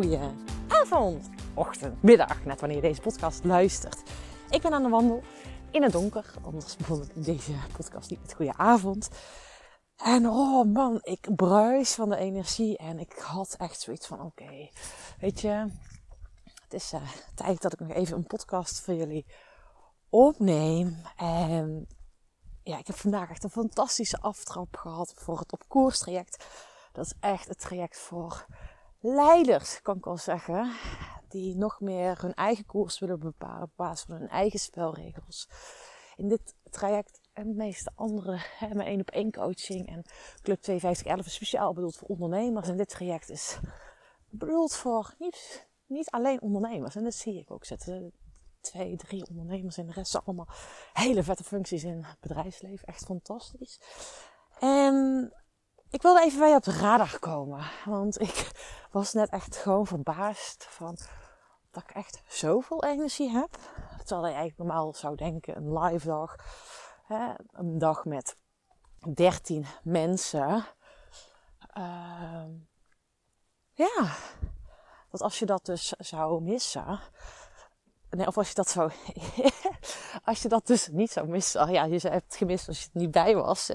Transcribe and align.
goede 0.00 0.30
avond, 0.68 1.28
ochtend, 1.54 2.02
middag, 2.02 2.44
net 2.44 2.60
wanneer 2.60 2.76
je 2.76 2.88
deze 2.88 3.00
podcast 3.00 3.44
luistert. 3.44 4.02
Ik 4.50 4.62
ben 4.62 4.72
aan 4.72 4.82
de 4.82 4.88
wandel 4.88 5.22
in 5.70 5.82
het 5.82 5.92
donker, 5.92 6.34
anders 6.42 6.76
begon 6.76 7.02
ik 7.02 7.24
deze 7.24 7.52
podcast 7.76 8.10
niet 8.10 8.20
met 8.20 8.32
goede 8.32 8.56
avond. 8.56 9.08
En 9.96 10.28
oh 10.28 10.72
man, 10.72 10.98
ik 11.02 11.36
bruis 11.36 11.94
van 11.94 12.08
de 12.08 12.16
energie 12.16 12.78
en 12.78 12.98
ik 12.98 13.12
had 13.12 13.54
echt 13.58 13.80
zoiets 13.80 14.06
van 14.06 14.20
oké, 14.20 14.68
weet 15.18 15.40
je, 15.40 15.66
het 16.62 16.72
is 16.72 16.92
uh, 16.92 17.02
tijd 17.34 17.62
dat 17.62 17.72
ik 17.72 17.80
nog 17.80 17.90
even 17.90 18.16
een 18.16 18.26
podcast 18.26 18.80
voor 18.80 18.94
jullie 18.94 19.26
opneem. 20.08 21.02
En 21.16 21.86
ja, 22.62 22.78
ik 22.78 22.86
heb 22.86 22.96
vandaag 22.96 23.30
echt 23.30 23.44
een 23.44 23.50
fantastische 23.50 24.20
aftrap 24.20 24.76
gehad 24.76 25.12
voor 25.16 25.38
het 25.38 25.52
op 25.52 25.64
koers 25.68 25.98
traject. 25.98 26.46
Dat 26.92 27.04
is 27.04 27.14
echt 27.20 27.48
het 27.48 27.60
traject 27.60 27.98
voor 27.98 28.46
leiders, 29.00 29.82
kan 29.82 29.96
ik 29.96 30.04
wel 30.04 30.16
zeggen. 30.16 30.72
Die 31.28 31.56
nog 31.56 31.80
meer 31.80 32.22
hun 32.22 32.34
eigen 32.34 32.66
koers 32.66 32.98
willen 32.98 33.20
bepalen 33.20 33.62
op 33.62 33.70
basis 33.76 34.04
van 34.06 34.16
hun 34.16 34.28
eigen 34.28 34.58
spelregels. 34.58 35.48
In 36.16 36.28
dit 36.28 36.54
traject 36.70 37.20
en 37.32 37.48
de 37.48 37.54
meeste 37.54 37.92
andere, 37.94 38.36
hè, 38.58 38.74
mijn 38.74 38.88
één 38.88 39.00
op 39.00 39.10
één 39.10 39.32
coaching 39.32 39.88
en 39.88 40.04
Club 40.42 40.64
5211 40.64 41.26
is 41.26 41.34
speciaal 41.34 41.72
bedoeld 41.72 41.96
voor 41.96 42.08
ondernemers. 42.08 42.68
En 42.68 42.76
dit 42.76 42.88
traject 42.88 43.30
is 43.30 43.58
bedoeld 44.28 44.74
voor 44.74 45.14
niet, 45.18 45.68
niet 45.86 46.10
alleen 46.10 46.42
ondernemers. 46.42 46.96
En 46.96 47.04
dat 47.04 47.14
zie 47.14 47.38
ik 47.38 47.50
ook 47.50 47.64
zitten. 47.64 48.12
Twee, 48.60 48.96
drie 48.96 49.28
ondernemers 49.28 49.76
en 49.76 49.86
de 49.86 49.92
rest 49.92 50.24
allemaal 50.24 50.48
hele 50.92 51.22
vette 51.22 51.44
functies 51.44 51.84
in 51.84 52.04
het 52.04 52.20
bedrijfsleven. 52.20 52.86
Echt 52.86 53.04
fantastisch. 53.04 53.80
En 54.58 55.32
ik 55.90 56.02
wilde 56.02 56.20
even 56.20 56.38
bij 56.38 56.48
je 56.48 56.54
op 56.54 56.62
de 56.62 56.78
radar 56.78 57.18
komen. 57.18 57.64
Want 57.84 58.20
ik 58.20 58.50
was 58.92 59.12
net 59.12 59.30
echt 59.30 59.56
gewoon 59.56 59.86
verbaasd 59.86 60.66
van 60.68 60.98
dat 61.70 61.82
ik 61.82 61.90
echt 61.90 62.22
zoveel 62.28 62.84
energie 62.84 63.30
heb. 63.30 63.58
Terwijl 64.04 64.26
je 64.26 64.38
eigenlijk 64.38 64.58
normaal 64.58 64.94
zou 64.94 65.16
denken, 65.16 65.56
een 65.56 65.78
live 65.78 66.06
dag. 66.06 66.36
Hè, 67.06 67.32
een 67.52 67.78
dag 67.78 68.04
met 68.04 68.36
13 69.14 69.66
mensen. 69.82 70.66
Uh, 71.78 72.44
ja, 73.72 74.16
dat 75.10 75.20
als 75.20 75.38
je 75.38 75.46
dat 75.46 75.64
dus 75.64 75.88
zou 75.88 76.42
missen, 76.42 77.00
Nee, 78.10 78.26
of 78.26 78.36
als 78.36 78.48
je 78.48 78.54
dat 78.54 78.68
zo. 78.68 78.90
als 80.24 80.42
je 80.42 80.48
dat 80.48 80.66
dus 80.66 80.88
niet 80.88 81.10
zou 81.10 81.28
missen. 81.28 81.72
Ja, 81.72 81.84
je 81.84 81.98
hebt 82.08 82.36
gemist 82.36 82.68
als 82.68 82.78
je 82.78 82.88
er 82.92 83.00
niet 83.00 83.10
bij 83.10 83.34
was. 83.34 83.70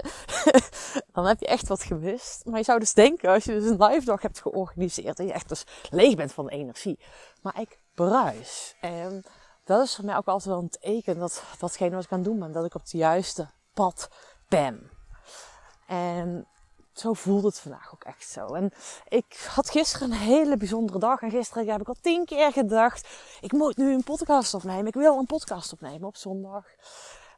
dan 1.12 1.26
heb 1.26 1.40
je 1.40 1.46
echt 1.46 1.68
wat 1.68 1.82
gemist. 1.82 2.44
Maar 2.44 2.58
je 2.58 2.64
zou 2.64 2.78
dus 2.78 2.92
denken, 2.92 3.30
als 3.30 3.44
je 3.44 3.52
dus 3.52 3.70
een 3.70 3.84
live 3.84 4.04
dag 4.04 4.22
hebt 4.22 4.40
georganiseerd. 4.40 5.18
En 5.18 5.26
je 5.26 5.32
echt 5.32 5.48
dus 5.48 5.64
leeg 5.90 6.14
bent 6.14 6.32
van 6.32 6.48
energie. 6.48 6.98
Maar 7.42 7.60
ik 7.60 7.78
bruis. 7.94 8.76
En 8.80 9.24
dat 9.64 9.84
is 9.84 9.94
voor 9.94 10.04
mij 10.04 10.16
ook 10.16 10.26
altijd 10.26 10.54
wel 10.54 10.62
een 10.62 10.68
teken 10.68 11.18
dat 11.18 11.42
datgene 11.58 11.94
wat 11.94 12.04
ik 12.04 12.12
aan 12.12 12.18
het 12.18 12.26
doen 12.26 12.38
ben, 12.38 12.52
dat 12.52 12.64
ik 12.64 12.74
op 12.74 12.80
het 12.80 12.90
juiste 12.90 13.48
pad 13.74 14.08
ben. 14.48 14.90
En 15.86 16.46
zo 16.98 17.12
voelde 17.12 17.46
het 17.46 17.58
vandaag 17.58 17.92
ook 17.94 18.04
echt 18.04 18.28
zo. 18.28 18.46
En 18.46 18.72
ik 19.08 19.48
had 19.54 19.70
gisteren 19.70 20.10
een 20.10 20.18
hele 20.18 20.56
bijzondere 20.56 20.98
dag. 20.98 21.20
En 21.20 21.30
gisteren 21.30 21.68
heb 21.68 21.80
ik 21.80 21.88
al 21.88 21.96
tien 22.00 22.24
keer 22.24 22.52
gedacht: 22.52 23.08
ik 23.40 23.52
moet 23.52 23.76
nu 23.76 23.92
een 23.92 24.04
podcast 24.04 24.54
opnemen. 24.54 24.86
Ik 24.86 24.94
wil 24.94 25.18
een 25.18 25.26
podcast 25.26 25.72
opnemen 25.72 26.08
op 26.08 26.16
zondag. 26.16 26.64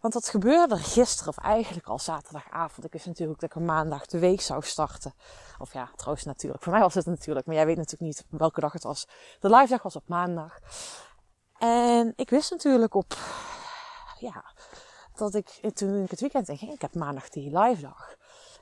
Want 0.01 0.15
dat 0.15 0.29
gebeurde 0.29 0.77
gisteren, 0.77 1.29
of 1.37 1.45
eigenlijk 1.45 1.87
al 1.87 1.99
zaterdagavond. 1.99 2.87
Ik 2.87 2.93
wist 2.93 3.07
natuurlijk 3.07 3.41
dat 3.41 3.51
ik 3.51 3.57
een 3.57 3.65
maandag 3.65 4.07
de 4.07 4.19
week 4.19 4.41
zou 4.41 4.63
starten. 4.63 5.15
Of 5.59 5.73
ja, 5.73 5.91
trouwens 5.97 6.25
natuurlijk. 6.25 6.63
Voor 6.63 6.73
mij 6.73 6.81
was 6.81 6.95
het 6.95 7.07
natuurlijk, 7.07 7.47
maar 7.47 7.55
jij 7.55 7.67
weet 7.67 7.77
natuurlijk 7.77 8.03
niet 8.03 8.25
welke 8.29 8.61
dag 8.61 8.73
het 8.73 8.83
was. 8.83 9.07
De 9.41 9.51
live 9.51 9.69
dag 9.69 9.83
was 9.83 9.97
op 9.97 10.09
maandag. 10.09 10.59
En 11.59 12.13
ik 12.17 12.31
wist 12.31 12.51
natuurlijk 12.51 12.95
op, 12.95 13.17
ja, 14.19 14.45
dat 15.15 15.35
ik 15.35 15.49
toen 15.75 16.03
ik 16.03 16.11
het 16.11 16.21
weekend 16.21 16.49
in 16.49 16.59
ging, 16.59 16.73
ik 16.73 16.81
heb 16.81 16.95
maandag 16.95 17.29
die 17.29 17.59
live 17.59 17.83
dag. 17.83 18.17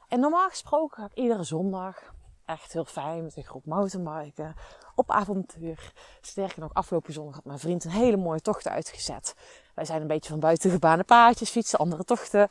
En 0.08 0.20
normaal 0.20 0.48
gesproken 0.48 0.98
ga 0.98 1.04
ik 1.04 1.14
iedere 1.14 1.42
zondag 1.42 2.14
echt 2.44 2.72
heel 2.72 2.84
fijn 2.84 3.22
met 3.22 3.36
een 3.36 3.44
groep 3.44 3.66
mountainbiken 3.66 4.54
op 4.94 5.10
avontuur. 5.10 5.92
Sterker 6.20 6.60
nog, 6.60 6.74
afgelopen 6.74 7.12
zondag 7.12 7.34
had 7.34 7.44
mijn 7.44 7.58
vriend 7.58 7.84
een 7.84 7.90
hele 7.90 8.16
mooie 8.16 8.40
tocht 8.40 8.68
uitgezet. 8.68 9.34
Wij 9.74 9.84
zijn 9.84 10.00
een 10.00 10.06
beetje 10.06 10.30
van 10.30 10.40
buiten 10.40 10.70
gebaande 10.70 11.04
paadjes 11.04 11.50
fietsen, 11.50 11.78
andere 11.78 12.04
tochten. 12.04 12.40
Hij 12.40 12.48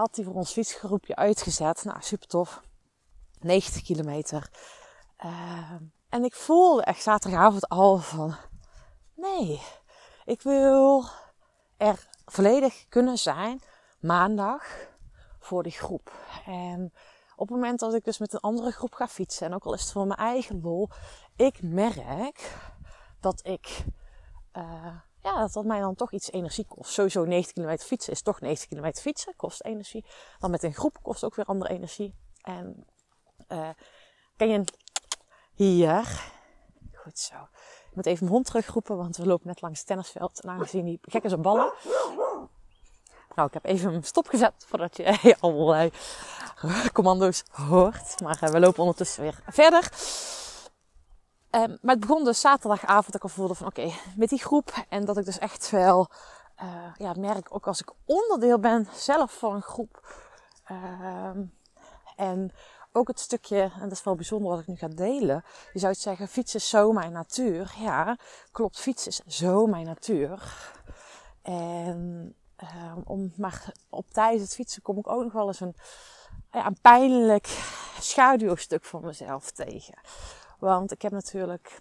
had 0.00 0.16
hij 0.16 0.24
voor 0.24 0.34
ons 0.34 0.52
fietsgroepje 0.52 1.16
uitgezet. 1.16 1.84
Nou, 1.84 1.98
super 2.00 2.26
tof. 2.26 2.60
90 3.40 3.82
kilometer. 3.82 4.50
Uh, 5.24 5.72
en 6.08 6.24
ik 6.24 6.34
voelde 6.34 6.82
echt 6.82 7.02
zaterdagavond 7.02 7.68
al 7.68 7.98
van... 7.98 8.34
Nee, 9.14 9.62
ik 10.24 10.42
wil 10.42 11.04
er 11.76 12.06
volledig 12.24 12.88
kunnen 12.88 13.18
zijn 13.18 13.62
maandag 14.00 14.66
voor 15.44 15.62
die 15.62 15.72
groep. 15.72 16.12
En 16.46 16.92
op 17.36 17.48
het 17.48 17.56
moment 17.56 17.78
dat 17.78 17.94
ik 17.94 18.04
dus 18.04 18.18
met 18.18 18.32
een 18.32 18.40
andere 18.40 18.70
groep 18.70 18.94
ga 18.94 19.08
fietsen, 19.08 19.46
en 19.46 19.54
ook 19.54 19.64
al 19.64 19.74
is 19.74 19.80
het 19.80 19.92
voor 19.92 20.06
mijn 20.06 20.18
eigen 20.18 20.60
lol, 20.62 20.88
ik 21.36 21.62
merk 21.62 22.56
dat 23.20 23.46
ik, 23.46 23.84
uh, 24.52 24.96
ja, 25.20 25.40
dat 25.40 25.52
dat 25.52 25.64
mij 25.64 25.80
dan 25.80 25.94
toch 25.94 26.12
iets 26.12 26.30
energie 26.30 26.66
kost. 26.66 26.92
Sowieso 26.92 27.24
90 27.24 27.52
kilometer 27.52 27.86
fietsen 27.86 28.12
is 28.12 28.22
toch 28.22 28.40
90 28.40 28.68
kilometer 28.68 29.02
fietsen, 29.02 29.36
kost 29.36 29.64
energie. 29.64 30.04
Dan 30.38 30.50
met 30.50 30.62
een 30.62 30.74
groep 30.74 30.98
kost 31.02 31.24
ook 31.24 31.34
weer 31.34 31.44
andere 31.44 31.70
energie. 31.70 32.14
En 32.40 32.86
uh, 33.48 33.68
ken 34.36 34.48
je 34.48 34.64
hier? 35.54 36.32
Goed 36.92 37.18
zo. 37.18 37.34
Ik 37.90 37.94
moet 37.94 38.06
even 38.06 38.24
mijn 38.24 38.36
hond 38.36 38.46
terugroepen, 38.46 38.96
want 38.96 39.16
we 39.16 39.26
lopen 39.26 39.46
net 39.46 39.60
langs 39.60 39.78
het 39.78 39.88
tennisveld. 39.88 40.40
En 40.40 40.50
aangezien 40.50 40.84
die 40.84 40.98
gek 41.02 41.24
is 41.24 41.40
ballen, 41.40 41.72
nou, 43.34 43.48
ik 43.48 43.54
heb 43.54 43.64
even 43.64 44.02
stopgezet 44.02 44.64
voordat 44.66 44.96
je 44.96 45.36
allerlei 45.40 45.90
commando's 46.92 47.42
hoort. 47.50 48.20
Maar 48.20 48.38
uh, 48.42 48.50
we 48.50 48.60
lopen 48.60 48.80
ondertussen 48.80 49.22
weer 49.22 49.38
verder. 49.46 49.90
Um, 51.50 51.78
maar 51.80 51.94
het 51.94 52.00
begon 52.00 52.24
dus 52.24 52.40
zaterdagavond 52.40 53.06
dat 53.06 53.14
ik 53.14 53.22
al 53.22 53.28
voelde 53.28 53.54
van 53.54 53.66
oké, 53.66 53.90
met 54.16 54.28
die 54.28 54.38
groep. 54.38 54.72
En 54.88 55.04
dat 55.04 55.16
ik 55.16 55.24
dus 55.24 55.38
echt 55.38 55.70
wel 55.70 56.08
uh, 56.62 56.94
ja, 56.96 57.14
merk, 57.18 57.54
ook 57.54 57.66
als 57.66 57.80
ik 57.80 57.92
onderdeel 58.04 58.58
ben 58.58 58.88
zelf 58.92 59.38
van 59.38 59.54
een 59.54 59.62
groep. 59.62 60.22
Uh, 60.70 61.30
en 62.16 62.52
ook 62.92 63.08
het 63.08 63.20
stukje, 63.20 63.60
en 63.60 63.80
dat 63.80 63.92
is 63.92 64.02
wel 64.04 64.14
bijzonder 64.14 64.50
wat 64.50 64.60
ik 64.60 64.66
nu 64.66 64.76
ga 64.76 64.88
delen. 64.88 65.44
Je 65.72 65.78
zou 65.78 65.92
het 65.92 66.00
zeggen, 66.00 66.28
fietsen 66.28 66.60
is 66.60 66.68
zo 66.68 66.92
mijn 66.92 67.12
natuur. 67.12 67.74
Ja, 67.78 68.16
klopt, 68.52 68.80
fietsen 68.80 69.10
is 69.10 69.36
zo 69.38 69.66
mijn 69.66 69.86
natuur. 69.86 70.54
En 71.42 72.34
uh, 72.62 72.96
om, 73.04 73.32
maar 73.36 73.72
op 73.88 74.10
tijdens 74.10 74.42
het 74.42 74.54
fietsen 74.54 74.82
kom 74.82 74.98
ik 74.98 75.08
ook 75.08 75.22
nog 75.22 75.32
wel 75.32 75.46
eens 75.46 75.60
een, 75.60 75.74
ja, 76.50 76.66
een 76.66 76.80
pijnlijk 76.80 77.46
schaduwstuk 78.00 78.84
van 78.84 79.04
mezelf 79.04 79.50
tegen. 79.50 79.98
Want 80.58 80.92
ik 80.92 81.02
heb 81.02 81.12
natuurlijk, 81.12 81.78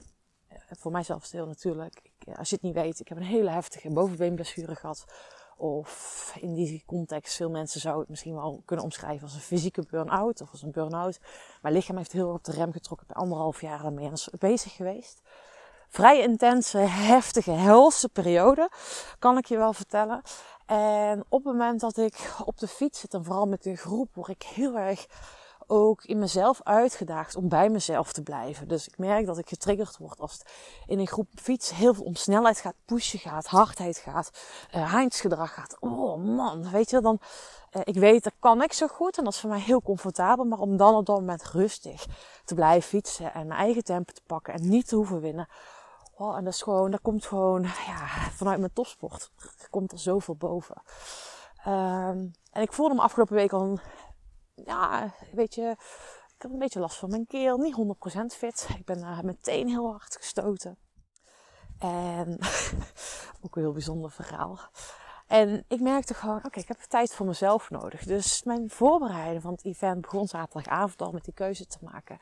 eh, 0.48 0.58
voor 0.70 0.92
mijzelf 0.92 1.24
is 1.24 1.32
heel 1.32 1.46
natuurlijk, 1.46 2.00
ik, 2.04 2.28
eh, 2.28 2.38
als 2.38 2.50
je 2.50 2.56
het 2.56 2.64
niet 2.64 2.74
weet, 2.74 3.00
ik 3.00 3.08
heb 3.08 3.18
een 3.18 3.24
hele 3.24 3.50
heftige 3.50 3.90
bovenbeenblessure 3.90 4.76
gehad. 4.76 5.06
Of 5.58 6.34
in 6.42 6.54
die 6.54 6.84
context, 6.86 7.36
veel 7.36 7.50
mensen 7.50 7.80
zouden 7.80 8.02
het 8.02 8.12
misschien 8.12 8.36
wel 8.36 8.62
kunnen 8.66 8.86
omschrijven 8.86 9.24
als 9.24 9.34
een 9.34 9.42
fysieke 9.42 9.86
burn-out 9.90 10.42
of 10.42 10.52
als 10.52 10.62
een 10.62 10.72
burn-out. 10.72 11.20
Mijn 11.62 11.74
lichaam 11.74 11.98
heeft 11.98 12.12
heel 12.12 12.28
erg 12.28 12.38
op 12.38 12.44
de 12.44 12.52
rem 12.52 12.72
getrokken. 12.72 13.08
Ik 13.08 13.14
ben 13.14 13.24
anderhalf 13.24 13.62
jaar 13.62 13.82
daarmee 13.82 14.12
bezig 14.40 14.74
geweest. 14.76 15.22
Vrij 15.90 16.22
intense, 16.22 16.78
heftige, 16.78 17.52
helse 17.52 18.10
periode, 18.10 18.70
kan 19.20 19.38
ik 19.38 19.46
je 19.46 19.58
wel 19.58 19.74
vertellen. 19.74 20.22
En 20.74 21.24
op 21.30 21.44
het 21.44 21.54
moment 21.54 21.80
dat 21.80 21.98
ik 21.98 22.34
op 22.46 22.60
de 22.60 22.68
fiets 22.68 23.00
zit, 23.00 23.14
en 23.14 23.24
vooral 23.24 23.48
met 23.48 23.66
een 23.66 23.78
groep, 23.78 24.10
word 24.14 24.30
ik 24.30 24.44
heel 24.44 24.78
erg 24.78 25.06
ook 25.68 26.04
in 26.04 26.20
mezelf 26.20 26.62
uitgedaagd 26.64 27.36
om 27.36 27.50
bij 27.50 27.70
mezelf 27.70 28.14
te 28.14 28.22
blijven. 28.22 28.68
Dus 28.68 28.88
ik 28.88 28.98
merk 28.98 29.26
dat 29.26 29.38
ik 29.38 29.50
getriggerd 29.50 29.98
word 29.98 30.20
als 30.20 30.34
het 30.34 30.52
in 30.86 31.00
een 31.00 31.08
groep 31.08 31.28
fiets 31.36 31.72
heel 31.72 31.94
veel 31.94 32.04
om 32.04 32.16
snelheid 32.16 32.60
gaat, 32.60 32.76
pushen 32.86 33.20
gaat, 33.20 33.46
hardheid 33.46 33.98
gaat, 33.98 34.32
uh, 34.76 34.92
heindsgedrag 34.94 35.54
gaat. 35.54 35.78
Oh 35.80 36.24
man, 36.24 36.72
weet 36.72 36.90
je, 36.90 37.02
dan, 37.02 37.20
uh, 37.72 37.82
ik 37.86 37.96
weet 37.96 38.24
dat 38.24 38.34
kan 38.40 38.64
ik 38.64 38.74
zo 38.74 38.88
goed 38.88 39.18
en 39.18 39.24
dat 39.24 39.34
is 39.34 39.40
voor 39.40 39.50
mij 39.50 39.60
heel 39.60 39.82
comfortabel, 39.82 40.46
maar 40.46 40.60
om 40.60 40.78
dan 40.78 40.96
op 40.96 41.06
dat 41.06 41.20
moment 41.20 41.44
rustig 41.44 42.06
te 42.46 42.56
blijven 42.56 42.90
fietsen 42.90 43.34
en 43.34 43.48
mijn 43.48 43.60
eigen 43.60 43.84
tempo 43.84 44.14
te 44.14 44.22
pakken 44.26 44.54
en 44.54 44.70
niet 44.70 44.88
te 44.88 44.96
hoeven 44.96 45.22
winnen. 45.22 45.48
Oh, 46.24 46.38
en 46.38 46.44
dat 46.44 46.54
is 46.54 46.62
gewoon, 46.62 46.92
dat 46.92 47.02
komt 47.02 47.26
gewoon, 47.26 47.62
ja, 47.62 48.08
vanuit 48.32 48.60
mijn 48.60 48.74
topsport 48.74 49.32
komt 49.70 49.92
er 49.92 50.00
zoveel 50.00 50.36
boven. 50.36 50.82
Um, 51.68 52.32
en 52.52 52.62
ik 52.62 52.74
voelde 52.74 52.96
me 52.96 53.02
afgelopen 53.02 53.36
week 53.36 53.54
al, 53.54 53.80
ja, 54.56 55.14
weet 55.32 55.56
je, 55.56 55.70
ik 56.36 56.42
had 56.42 56.52
een 56.52 56.60
beetje 56.60 56.80
last 56.80 56.98
van 56.98 57.10
mijn 57.10 57.28
keel. 57.28 57.58
Niet 57.58 57.76
100% 57.76 58.38
fit. 58.38 58.68
Ik 58.78 58.86
ben 58.86 59.00
uh, 59.00 59.22
meteen 59.22 59.68
heel 59.68 59.92
hard 59.92 60.16
gestoten. 60.16 60.78
En 61.80 62.38
ook 63.42 63.56
een 63.56 63.62
heel 63.62 63.72
bijzonder 63.72 64.12
verhaal. 64.12 64.60
En 65.28 65.66
ik 65.68 65.80
merkte 65.80 66.14
gewoon, 66.14 66.46
oké, 66.46 66.60
ik 66.60 66.68
heb 66.68 66.78
tijd 66.78 67.14
voor 67.14 67.26
mezelf 67.26 67.70
nodig. 67.70 68.04
Dus 68.04 68.44
mijn 68.44 68.70
voorbereiden 68.70 69.42
van 69.42 69.52
het 69.52 69.66
event 69.66 70.02
begon 70.02 70.28
zaterdagavond 70.28 71.02
al 71.02 71.12
met 71.12 71.26
die 71.26 71.34
keuze 71.34 71.66
te 71.66 71.78
maken. 71.82 72.18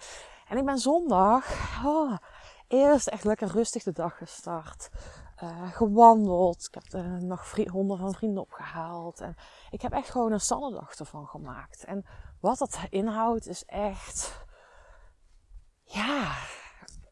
En 0.47 0.57
ik 0.57 0.65
ben 0.65 0.77
zondag, 0.77 1.45
oh, 1.85 2.17
eerst 2.71 3.07
echt 3.07 3.23
lekker 3.23 3.47
rustig 3.47 3.83
de 3.83 3.91
dag 3.91 4.17
gestart. 4.17 4.89
Uh, 5.43 5.71
gewandeld. 5.71 6.67
Ik 6.71 6.83
heb 6.83 7.03
uh, 7.03 7.17
nog 7.17 7.47
vri 7.47 7.67
honden 7.67 7.97
van 7.97 8.13
vrienden 8.13 8.41
opgehaald. 8.41 9.19
En 9.19 9.35
ik 9.69 9.81
heb 9.81 9.91
echt 9.91 10.09
gewoon 10.09 10.31
een 10.31 10.39
standaarddag 10.39 10.95
ervan 10.95 11.27
gemaakt. 11.27 11.83
En 11.83 12.05
wat 12.39 12.57
dat 12.57 12.79
inhoudt 12.89 13.47
is 13.47 13.65
echt... 13.65 14.45
Ja, 15.83 16.35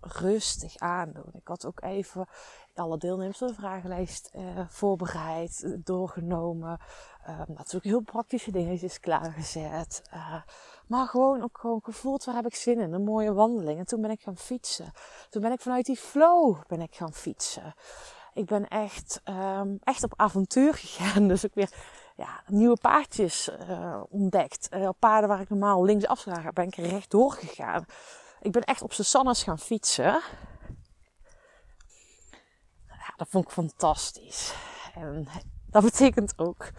rustig 0.02 0.78
aandoen. 0.78 1.30
Ik 1.34 1.48
had 1.48 1.66
ook 1.66 1.82
even 1.82 2.28
alle 2.76 2.98
deelnemers 2.98 3.38
de 3.38 3.54
vragenlijst 3.54 4.32
uh, 4.36 4.60
voorbereid, 4.68 5.78
doorgenomen. 5.84 6.80
Uh, 7.28 7.42
natuurlijk 7.48 7.84
heel 7.84 8.02
praktische 8.02 8.52
dingetjes 8.52 9.00
klaargezet. 9.00 10.02
Uh, 10.14 10.42
maar 10.90 11.08
gewoon 11.08 11.42
ook 11.44 11.58
gewoon 11.58 11.84
gevoeld, 11.84 12.26
waar 12.26 12.36
heb 12.36 12.46
ik 12.46 12.56
zin 12.56 12.80
in? 12.80 12.94
Een 12.94 13.04
mooie 13.04 13.34
wandeling. 13.34 13.80
En 13.80 13.86
toen 13.86 14.02
ben 14.02 14.12
ik 14.12 14.22
gaan 14.22 14.38
fietsen. 14.38 14.92
Toen 15.30 15.42
ben 15.42 15.52
ik 15.52 15.62
vanuit 15.62 15.86
die 15.86 15.98
flow 15.98 16.58
ben 16.68 16.82
ik 16.82 16.96
gaan 16.96 17.14
fietsen. 17.14 17.74
Ik 18.34 18.46
ben 18.46 18.68
echt, 18.68 19.22
um, 19.26 19.80
echt 19.84 20.04
op 20.04 20.14
avontuur 20.16 20.74
gegaan. 20.84 21.28
Dus 21.28 21.46
ook 21.46 21.54
weer 21.54 21.74
ja, 22.16 22.44
nieuwe 22.48 22.78
paardjes 22.82 23.50
uh, 23.70 24.02
ontdekt. 24.10 24.68
Uh, 24.74 24.90
paarden 25.00 25.30
waar 25.30 25.42
ik 25.42 25.50
normaal 25.50 25.84
links 25.84 26.08
afslag, 26.08 26.54
ben 26.54 26.68
ik 26.68 26.76
rechtdoor 26.76 27.32
gegaan. 27.32 27.86
Ik 28.42 28.52
ben 28.52 28.64
echt 28.64 28.82
op 28.82 28.94
Susannes 28.94 29.44
gaan 29.44 29.60
fietsen. 29.60 30.22
Ja, 32.88 33.14
dat 33.16 33.28
vond 33.30 33.46
ik 33.46 33.52
fantastisch. 33.52 34.54
En 34.94 35.28
dat 35.66 35.84
betekent 35.84 36.34
ook 36.38 36.72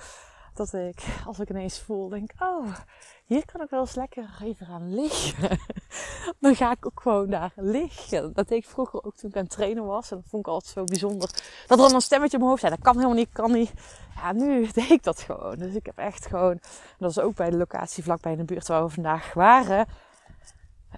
dat 0.67 0.73
ik, 0.73 1.03
als 1.27 1.39
ik 1.39 1.51
ineens 1.51 1.79
voel, 1.79 2.09
denk: 2.09 2.33
Oh, 2.39 2.67
hier 3.25 3.45
kan 3.45 3.61
ik 3.61 3.71
wel 3.71 3.81
eens 3.81 3.95
lekker 3.95 4.39
even 4.43 4.67
gaan 4.67 4.95
liggen. 4.95 5.59
Dan 6.41 6.55
ga 6.55 6.71
ik 6.71 6.87
ook 6.87 7.01
gewoon 7.01 7.31
daar 7.31 7.53
liggen. 7.57 8.33
Dat 8.33 8.49
deed 8.49 8.59
ik 8.59 8.69
vroeger 8.69 9.05
ook 9.05 9.17
toen 9.17 9.31
ik 9.31 9.37
aan 9.37 9.43
het 9.43 9.53
trainen 9.53 9.87
was. 9.87 10.11
En 10.11 10.17
dat 10.17 10.27
vond 10.29 10.47
ik 10.47 10.53
altijd 10.53 10.73
zo 10.73 10.85
bijzonder. 10.85 11.29
Dat 11.67 11.79
er 11.79 11.85
dan 11.85 11.95
een 11.95 12.01
stemmetje 12.01 12.33
in 12.33 12.39
mijn 12.39 12.51
hoofd 12.51 12.63
zei: 12.63 12.75
Dat 12.75 12.85
kan 12.85 12.95
helemaal 12.95 13.17
niet, 13.17 13.33
kan 13.33 13.53
niet. 13.53 13.73
Ja, 14.15 14.33
nu 14.33 14.67
deed 14.73 14.91
ik 14.91 15.03
dat 15.03 15.21
gewoon. 15.21 15.59
Dus 15.59 15.75
ik 15.75 15.87
heb 15.87 15.99
echt 15.99 16.27
gewoon, 16.27 16.61
dat 16.99 17.11
is 17.11 17.19
ook 17.19 17.35
bij 17.35 17.51
de 17.51 17.57
locatie 17.57 18.03
vlakbij 18.03 18.33
in 18.33 18.39
de 18.39 18.45
buurt 18.45 18.69
waar 18.69 18.85
we 18.85 18.91
vandaag 18.91 19.33
waren 19.33 19.87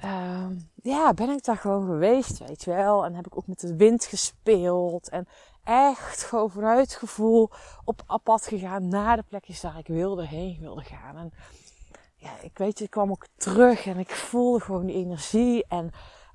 uh, 0.05 0.47
ja, 0.83 1.15
ben 1.15 1.31
ik 1.31 1.45
daar 1.45 1.57
gewoon 1.57 1.87
geweest, 1.87 2.39
weet 2.39 2.65
je 2.65 2.71
wel. 2.71 3.05
En 3.05 3.15
heb 3.15 3.27
ik 3.27 3.37
ook 3.37 3.47
met 3.47 3.61
de 3.61 3.77
wind 3.77 4.05
gespeeld. 4.05 5.09
En 5.09 5.27
echt 5.65 6.23
gewoon 6.23 6.51
vanuit 6.51 6.95
gevoel 6.95 7.51
op 7.85 8.21
pad 8.23 8.47
gegaan 8.47 8.89
naar 8.89 9.17
de 9.17 9.25
plekjes 9.29 9.63
waar 9.63 9.79
ik 9.79 9.87
wilde 9.87 10.27
heen 10.27 10.59
wilde 10.61 10.83
gaan. 10.83 11.17
En 11.17 11.33
ja, 12.17 12.31
ik 12.41 12.59
weet 12.59 12.79
je, 12.79 12.85
ik 12.85 12.91
kwam 12.91 13.11
ook 13.11 13.27
terug 13.37 13.87
en 13.87 13.99
ik 13.99 14.11
voelde 14.11 14.61
gewoon 14.61 14.87
die 14.87 14.97
energie. 14.97 15.65
En 15.69 15.91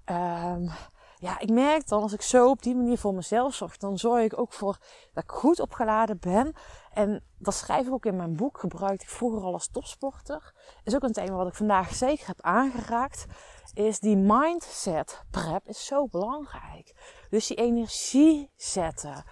um, 0.06 0.70
ja, 1.20 1.40
ik 1.40 1.50
merk 1.50 1.88
dan 1.88 2.02
als 2.02 2.14
ik 2.14 2.22
zo 2.22 2.50
op 2.50 2.62
die 2.62 2.76
manier 2.76 2.98
voor 2.98 3.14
mezelf 3.14 3.54
zorg, 3.54 3.78
dan 3.78 3.98
zorg 3.98 4.24
ik 4.24 4.40
ook 4.40 4.54
voor 4.54 4.78
dat 5.14 5.24
ik 5.24 5.32
goed 5.32 5.60
opgeladen 5.60 6.20
ben. 6.20 6.54
En 6.94 7.24
dat 7.38 7.54
schrijf 7.54 7.88
ik 7.88 7.94
ook 7.94 8.06
in 8.06 8.16
mijn 8.16 8.36
boek, 8.36 8.60
gebruikte 8.60 9.04
ik 9.04 9.10
vroeger 9.10 9.42
al 9.42 9.54
als 9.54 9.68
topsporter. 9.68 10.54
Is 10.84 10.96
ook 10.96 11.04
een 11.04 11.12
thema 11.12 11.36
wat 11.36 11.48
ik 11.48 11.56
vandaag 11.56 11.94
zeker 11.94 12.28
heb 12.28 12.42
aangeraakt. 12.42 13.26
Is 13.74 14.00
die 14.00 14.18
mindset 14.18 15.24
prep 15.32 15.68
is 15.68 15.86
zo 15.86 16.08
belangrijk. 16.08 16.96
Dus 17.30 17.48
die 17.48 17.58
energie 17.58 18.52
zetten. 18.56 19.24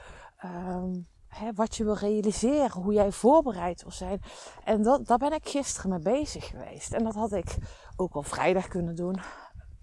Hè, 1.27 1.53
wat 1.53 1.75
je 1.75 1.83
wil 1.83 1.95
realiseren, 1.95 2.81
hoe 2.81 2.93
jij 2.93 3.11
voorbereid 3.11 3.81
wil 3.81 3.91
zijn. 3.91 4.21
En 4.63 4.81
dat, 4.81 5.07
daar 5.07 5.17
ben 5.17 5.33
ik 5.33 5.49
gisteren 5.49 5.89
mee 5.89 5.99
bezig 5.99 6.47
geweest. 6.47 6.93
En 6.93 7.03
dat 7.03 7.15
had 7.15 7.31
ik 7.31 7.55
ook 7.95 8.13
al 8.13 8.23
vrijdag 8.23 8.67
kunnen 8.67 8.95
doen. 8.95 9.19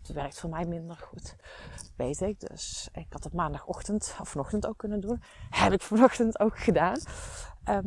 Het 0.03 0.13
werkt 0.13 0.41
voor 0.41 0.51
mij 0.51 0.65
minder 0.65 0.97
goed, 0.97 1.37
weet 1.97 2.21
ik. 2.21 2.41
Dus 2.41 2.89
ik 2.93 3.07
had 3.09 3.25
het 3.25 3.33
maandagochtend 3.33 4.17
of 4.21 4.29
vanochtend 4.29 4.67
ook 4.67 4.79
kunnen 4.79 5.01
doen. 5.01 5.23
Heb 5.51 5.73
ik 5.73 5.83
vanochtend 5.83 6.41
ook 6.41 6.59
gedaan. 6.59 6.99
Um, 7.65 7.85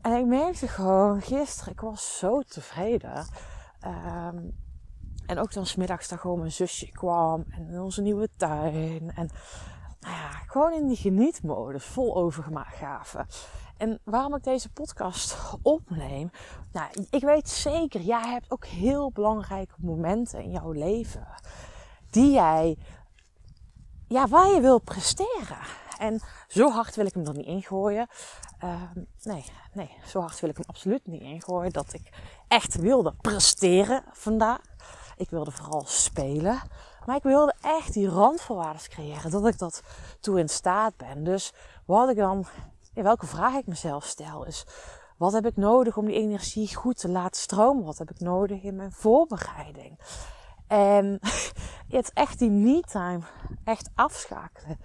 en 0.00 0.12
ik 0.12 0.26
merkte 0.26 0.68
gewoon 0.68 1.22
gisteren, 1.22 1.72
ik 1.72 1.80
was 1.80 2.18
zo 2.18 2.42
tevreden. 2.42 3.26
Um, 3.86 4.62
en 5.26 5.38
ook 5.38 5.52
dan 5.52 5.66
smiddags 5.66 6.08
dan 6.08 6.18
gewoon 6.18 6.38
mijn 6.38 6.52
zusje 6.52 6.90
kwam 6.90 7.44
en 7.50 7.80
onze 7.80 8.02
nieuwe 8.02 8.28
tuin. 8.36 9.10
En 9.14 9.30
nou 10.00 10.14
ja, 10.14 10.30
gewoon 10.30 10.72
in 10.72 10.86
die 10.86 10.96
genietmodus, 10.96 11.84
vol 11.84 12.16
overgave. 12.16 13.26
En 13.76 14.00
waarom 14.04 14.34
ik 14.34 14.42
deze 14.42 14.70
podcast 14.70 15.36
opneem? 15.62 16.30
Nou, 16.72 16.88
ik 17.10 17.22
weet 17.22 17.48
zeker, 17.48 18.00
jij 18.00 18.28
hebt 18.28 18.50
ook 18.50 18.66
heel 18.66 19.10
belangrijke 19.10 19.74
momenten 19.78 20.42
in 20.42 20.50
jouw 20.50 20.72
leven. 20.72 21.26
Die 22.10 22.30
jij, 22.32 22.76
ja, 24.08 24.28
waar 24.28 24.48
je 24.54 24.60
wil 24.60 24.78
presteren. 24.78 25.58
En 25.98 26.20
zo 26.48 26.70
hard 26.70 26.96
wil 26.96 27.06
ik 27.06 27.14
hem 27.14 27.26
er 27.26 27.36
niet 27.36 27.46
ingooien. 27.46 28.08
Uh, 28.64 28.82
nee, 29.22 29.44
nee, 29.72 29.90
zo 30.06 30.20
hard 30.20 30.40
wil 30.40 30.50
ik 30.50 30.56
hem 30.56 30.66
absoluut 30.68 31.06
niet 31.06 31.20
ingooien. 31.20 31.72
Dat 31.72 31.92
ik 31.92 32.08
echt 32.48 32.76
wilde 32.76 33.14
presteren 33.20 34.04
vandaag. 34.12 34.60
Ik 35.16 35.30
wilde 35.30 35.50
vooral 35.50 35.84
spelen. 35.86 36.62
Maar 37.06 37.16
ik 37.16 37.22
wilde 37.22 37.54
echt 37.60 37.92
die 37.92 38.08
randvoorwaarden 38.08 38.88
creëren. 38.88 39.30
Dat 39.30 39.46
ik 39.46 39.58
dat 39.58 39.82
toe 40.20 40.38
in 40.38 40.48
staat 40.48 40.96
ben. 40.96 41.24
Dus 41.24 41.52
wat 41.84 42.08
ik 42.08 42.16
dan 42.16 42.46
welke 43.02 43.26
vraag 43.26 43.54
ik 43.54 43.66
mezelf 43.66 44.04
stel 44.04 44.44
is: 44.44 44.64
wat 45.16 45.32
heb 45.32 45.46
ik 45.46 45.56
nodig 45.56 45.96
om 45.96 46.06
die 46.06 46.14
energie 46.14 46.74
goed 46.74 46.98
te 46.98 47.08
laten 47.08 47.40
stromen? 47.40 47.84
Wat 47.84 47.98
heb 47.98 48.10
ik 48.10 48.20
nodig 48.20 48.62
in 48.62 48.76
mijn 48.76 48.92
voorbereiding? 48.92 49.98
En 50.66 51.18
het 51.88 52.12
echt 52.12 52.38
die 52.38 52.50
me-time 52.50 53.22
echt 53.64 53.90
afschakelen. 53.94 54.78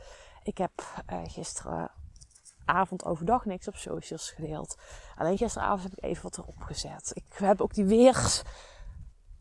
Ik 0.44 0.57
heb 0.57 1.03
uh, 1.11 1.19
gisteravond 1.23 3.06
overdag 3.06 3.45
niks 3.45 3.67
op 3.67 3.75
socials 3.75 4.31
gedeeld. 4.31 4.77
Alleen 5.15 5.38
gisteravond 5.38 5.83
heb 5.83 5.97
ik 5.97 6.03
even 6.03 6.23
wat 6.23 6.38
erop 6.38 6.61
gezet. 6.61 7.11
Ik 7.13 7.25
heb 7.33 7.61
ook 7.61 7.73
die 7.73 7.85
weers... 7.85 8.41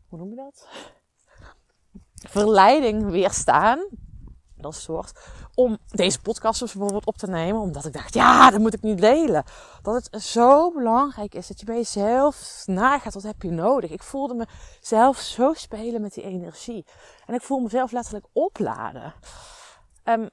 Hoe 0.07 0.19
noem 0.19 0.29
je 0.29 0.35
dat? 0.35 0.67
Verleiding 2.29 3.09
weerstaan 3.09 3.87
dat 4.61 4.75
soort. 4.75 5.19
Om 5.55 5.77
deze 5.87 6.21
podcast 6.21 6.59
dus 6.59 6.71
bijvoorbeeld 6.71 7.05
op 7.05 7.17
te 7.17 7.27
nemen. 7.27 7.61
Omdat 7.61 7.85
ik 7.85 7.93
dacht, 7.93 8.13
ja, 8.13 8.51
dat 8.51 8.59
moet 8.59 8.73
ik 8.73 8.81
nu 8.81 8.95
delen. 8.95 9.43
Dat 9.81 10.07
het 10.11 10.23
zo 10.23 10.71
belangrijk 10.71 11.35
is 11.35 11.47
dat 11.47 11.59
je 11.59 11.65
bij 11.65 11.75
jezelf 11.75 12.63
nagaat. 12.65 13.13
Wat 13.13 13.23
heb 13.23 13.41
je 13.41 13.51
nodig? 13.51 13.91
Ik 13.91 14.03
voelde 14.03 14.45
mezelf 14.79 15.17
zo 15.17 15.53
spelen 15.53 16.01
met 16.01 16.13
die 16.13 16.23
energie. 16.23 16.85
En 17.25 17.33
ik 17.33 17.41
voel 17.41 17.59
mezelf 17.59 17.91
letterlijk 17.91 18.25
opladen. 18.33 19.13
Um, 20.03 20.29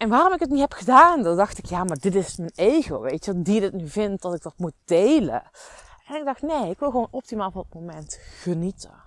en 0.00 0.08
waarom 0.08 0.32
ik 0.32 0.40
het 0.40 0.50
niet 0.50 0.60
heb 0.60 0.72
gedaan, 0.72 1.22
dan 1.22 1.36
dacht 1.36 1.58
ik, 1.58 1.64
ja, 1.64 1.84
maar 1.84 1.98
dit 1.98 2.14
is 2.14 2.36
mijn 2.36 2.52
ego, 2.54 3.00
weet 3.00 3.24
je, 3.24 3.42
die 3.42 3.60
dit 3.60 3.72
nu 3.72 3.88
vindt 3.88 4.22
dat 4.22 4.34
ik 4.34 4.42
dat 4.42 4.54
moet 4.56 4.74
delen. 4.84 5.42
En 6.06 6.16
ik 6.16 6.24
dacht, 6.24 6.42
nee, 6.42 6.70
ik 6.70 6.78
wil 6.78 6.90
gewoon 6.90 7.08
optimaal 7.10 7.50
van 7.50 7.60
het 7.60 7.74
moment 7.74 8.18
genieten. 8.20 9.02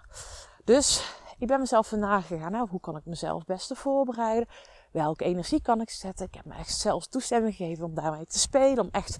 Dus 0.64 1.16
ik 1.44 1.50
ben 1.50 1.60
mezelf 1.60 1.92
erna 1.92 2.22
gegaan. 2.22 2.52
Nou, 2.52 2.70
hoe 2.70 2.80
kan 2.80 2.98
ik 2.98 3.06
mezelf 3.06 3.38
het 3.38 3.48
beste 3.48 3.76
voorbereiden? 3.76 4.48
Welke 4.92 5.24
energie 5.24 5.62
kan 5.62 5.82
ik 5.82 5.90
zetten? 5.90 6.26
Ik 6.26 6.34
heb 6.34 6.46
me 6.46 6.54
echt 6.54 6.78
zelfs 6.78 7.08
toestemming 7.08 7.56
gegeven 7.56 7.86
om 7.86 7.94
daarmee 7.94 8.26
te 8.26 8.40
spelen. 8.40 8.84
Om 8.84 8.90
echt 8.92 9.18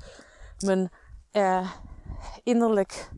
mijn 0.60 0.92
uh, 1.32 1.72
innerlijk, 2.44 3.10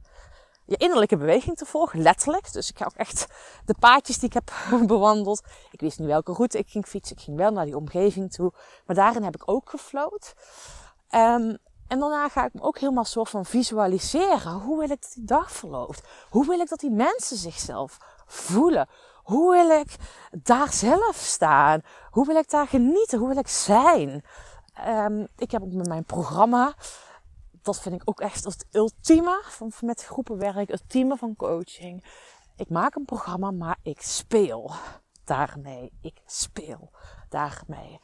innerlijke 0.65 1.17
beweging 1.17 1.57
te 1.57 1.65
volgen. 1.65 2.01
Letterlijk. 2.01 2.53
Dus 2.53 2.69
ik 2.69 2.77
ga 2.77 2.85
ook 2.85 2.95
echt 2.95 3.27
de 3.65 3.75
paadjes 3.79 4.17
die 4.17 4.29
ik 4.29 4.33
heb 4.33 4.51
bewandeld. 4.87 5.43
Ik 5.71 5.79
wist 5.79 5.99
niet 5.99 6.07
welke 6.07 6.33
route 6.33 6.57
ik 6.57 6.69
ging 6.69 6.85
fietsen. 6.85 7.15
Ik 7.15 7.23
ging 7.23 7.37
wel 7.37 7.51
naar 7.51 7.65
die 7.65 7.77
omgeving 7.77 8.31
toe. 8.31 8.53
Maar 8.85 8.95
daarin 8.95 9.23
heb 9.23 9.35
ik 9.35 9.43
ook 9.45 9.69
gefloot. 9.69 10.33
Um, 11.09 11.57
en 11.87 11.99
daarna 11.99 12.29
ga 12.29 12.45
ik 12.45 12.53
me 12.53 12.61
ook 12.61 12.79
helemaal 12.79 13.05
soort 13.05 13.29
van 13.29 13.45
visualiseren. 13.45 14.53
Hoe 14.53 14.77
wil 14.79 14.89
ik 14.89 15.01
dat 15.01 15.11
die 15.13 15.25
dag 15.25 15.51
verloopt? 15.51 16.03
Hoe 16.29 16.45
wil 16.45 16.59
ik 16.59 16.69
dat 16.69 16.79
die 16.79 16.91
mensen 16.91 17.37
zichzelf 17.37 17.97
voelen? 18.25 18.89
Hoe 19.23 19.51
wil 19.51 19.79
ik 19.79 19.95
daar 20.31 20.73
zelf 20.73 21.15
staan? 21.15 21.81
Hoe 22.09 22.25
wil 22.25 22.35
ik 22.35 22.49
daar 22.49 22.67
genieten? 22.67 23.19
Hoe 23.19 23.27
wil 23.27 23.37
ik 23.37 23.47
zijn? 23.47 24.23
Um, 24.87 25.27
ik 25.37 25.51
heb 25.51 25.61
ook 25.61 25.71
met 25.71 25.87
mijn 25.87 26.05
programma, 26.05 26.73
dat 27.61 27.79
vind 27.79 27.95
ik 27.95 28.01
ook 28.05 28.19
echt 28.19 28.43
het 28.43 28.65
ultieme 28.71 29.41
van 29.43 29.71
met 29.81 30.03
groepenwerk, 30.03 30.55
het 30.55 30.69
ultieme 30.69 31.17
van 31.17 31.35
coaching. 31.35 32.05
Ik 32.55 32.69
maak 32.69 32.95
een 32.95 33.05
programma, 33.05 33.51
maar 33.51 33.77
ik 33.81 34.01
speel 34.01 34.71
daarmee. 35.23 35.91
Ik 36.01 36.21
speel 36.25 36.91
daarmee. 37.29 37.99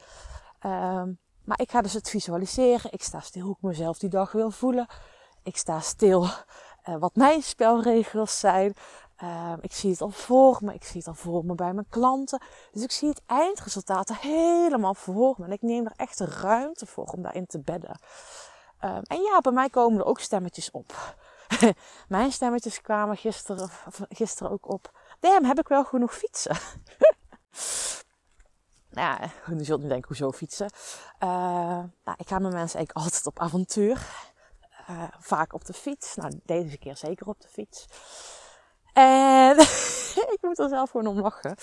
Um, 0.66 1.18
maar 1.44 1.60
ik 1.60 1.70
ga 1.70 1.80
dus 1.82 1.92
het 1.92 2.08
visualiseren. 2.08 2.92
Ik 2.92 3.02
sta 3.02 3.20
stil 3.20 3.44
hoe 3.44 3.54
ik 3.54 3.62
mezelf 3.62 3.98
die 3.98 4.10
dag 4.10 4.32
wil 4.32 4.50
voelen. 4.50 4.86
Ik 5.42 5.56
sta 5.56 5.80
stil 5.80 6.22
uh, 6.24 6.96
wat 6.98 7.14
mijn 7.14 7.42
spelregels 7.42 8.38
zijn. 8.38 8.74
Uh, 9.22 9.52
ik 9.60 9.72
zie 9.72 9.90
het 9.90 10.00
al 10.00 10.10
voor 10.10 10.58
me. 10.60 10.74
Ik 10.74 10.84
zie 10.84 10.98
het 10.98 11.06
al 11.08 11.14
voor 11.14 11.44
me 11.44 11.54
bij 11.54 11.72
mijn 11.72 11.88
klanten. 11.88 12.42
Dus 12.72 12.82
ik 12.82 12.90
zie 12.90 13.08
het 13.08 13.22
eindresultaat 13.26 14.16
helemaal 14.16 14.94
voor 14.94 15.34
me. 15.38 15.44
En 15.44 15.52
ik 15.52 15.62
neem 15.62 15.86
er 15.86 15.92
echt 15.96 16.18
de 16.18 16.26
ruimte 16.26 16.86
voor 16.86 17.04
om 17.04 17.22
daarin 17.22 17.46
te 17.46 17.60
bedden. 17.60 18.00
Uh, 18.84 18.98
en 19.02 19.22
ja, 19.22 19.40
bij 19.40 19.52
mij 19.52 19.70
komen 19.70 19.98
er 19.98 20.04
ook 20.04 20.20
stemmetjes 20.20 20.70
op. 20.70 21.16
mijn 22.08 22.32
stemmetjes 22.32 22.80
kwamen 22.80 23.16
gisteren, 23.16 23.70
gisteren 24.08 24.52
ook 24.52 24.72
op. 24.72 24.98
Damn, 25.20 25.44
heb 25.44 25.58
ik 25.58 25.68
wel 25.68 25.84
genoeg 25.84 26.14
fietsen? 26.14 26.56
Nou 28.92 29.20
ja, 29.20 29.30
je 29.56 29.64
zult 29.64 29.82
nu 29.82 29.88
denken, 29.88 30.08
hoezo 30.08 30.32
fietsen? 30.32 30.70
Uh, 31.20 31.28
nou, 32.04 32.16
ik 32.16 32.28
ga 32.28 32.38
met 32.38 32.52
mensen 32.52 32.78
eigenlijk 32.78 32.92
altijd 32.92 33.26
op 33.26 33.38
avontuur. 33.38 34.06
Uh, 34.90 35.02
vaak 35.18 35.52
op 35.52 35.64
de 35.64 35.72
fiets. 35.72 36.14
Nou, 36.14 36.40
deze 36.44 36.78
keer 36.78 36.96
zeker 36.96 37.26
op 37.26 37.40
de 37.40 37.48
fiets. 37.48 37.86
En 38.92 39.58
ik 40.34 40.38
moet 40.40 40.58
er 40.58 40.68
zelf 40.68 40.90
gewoon 40.90 41.06
om 41.06 41.20
lachen. 41.20 41.56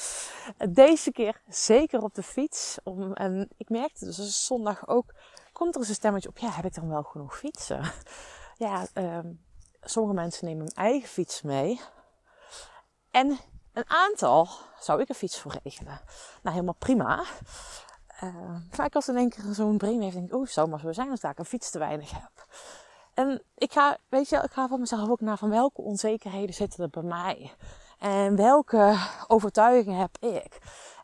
Deze 0.69 1.11
keer 1.11 1.41
zeker 1.47 2.01
op 2.01 2.15
de 2.15 2.23
fiets. 2.23 2.77
Om, 2.83 3.13
en 3.13 3.49
ik 3.57 3.69
merkte 3.69 4.05
dus 4.05 4.45
zondag 4.45 4.87
ook, 4.87 5.13
komt 5.53 5.73
er 5.73 5.79
eens 5.79 5.89
een 5.89 5.95
stemmetje 5.95 6.29
op. 6.29 6.37
Ja, 6.37 6.49
heb 6.49 6.65
ik 6.65 6.75
dan 6.75 6.89
wel 6.89 7.03
genoeg 7.03 7.37
fietsen? 7.37 7.81
Ja, 8.57 8.87
um, 8.93 9.45
sommige 9.81 10.15
mensen 10.15 10.45
nemen 10.45 10.61
hun 10.63 10.75
eigen 10.75 11.09
fiets 11.09 11.41
mee. 11.41 11.81
En 13.11 13.39
een 13.73 13.89
aantal 13.89 14.49
zou 14.79 15.01
ik 15.01 15.09
een 15.09 15.15
fiets 15.15 15.39
voor 15.39 15.55
regelen. 15.63 16.01
Nou, 16.41 16.55
helemaal 16.55 16.75
prima. 16.79 17.23
Uh, 18.23 18.55
maar 18.77 18.85
ik 18.85 18.93
had 18.93 19.07
in 19.07 19.17
één 19.17 19.29
keer 19.29 19.53
zo'n 19.53 19.77
brainwave. 19.77 20.13
Denk 20.13 20.33
oh, 20.33 20.47
zou 20.47 20.69
maar 20.69 20.79
zo 20.79 20.91
zijn 20.91 21.09
dat 21.09 21.23
ik 21.23 21.39
een 21.39 21.45
fiets 21.45 21.69
te 21.69 21.79
weinig 21.79 22.11
heb. 22.11 22.47
En 23.19 23.43
ik 23.55 23.71
ga, 23.71 23.97
weet 24.09 24.29
je, 24.29 24.37
ik 24.37 24.51
ga 24.51 24.67
van 24.67 24.79
mezelf 24.79 25.09
ook 25.09 25.21
naar 25.21 25.37
van 25.37 25.49
welke 25.49 25.81
onzekerheden 25.81 26.55
zitten 26.55 26.83
er 26.83 26.89
bij 26.89 27.03
mij. 27.03 27.53
En 27.99 28.35
welke 28.35 28.97
overtuigingen 29.27 29.99
heb 29.99 30.17
ik. 30.17 30.57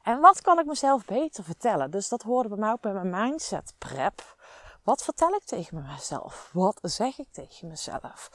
En 0.04 0.20
wat 0.20 0.42
kan 0.42 0.60
ik 0.60 0.66
mezelf 0.66 1.06
beter 1.06 1.44
vertellen? 1.44 1.92
Dus 1.92 2.10
dat 2.10 2.22
hoorde 2.22 2.50
bij 2.50 2.58
mij 2.58 2.72
ook 2.72 2.82
bij 2.82 2.94
mijn 2.94 3.10
mindset 3.10 3.74
prep. 3.78 4.36
Wat 4.84 5.04
vertel 5.04 5.34
ik 5.34 5.44
tegen 5.44 5.86
mezelf? 5.92 6.50
Wat 6.54 6.80
zeg 6.82 7.18
ik 7.18 7.28
tegen 7.32 7.68
mezelf? 7.68 8.30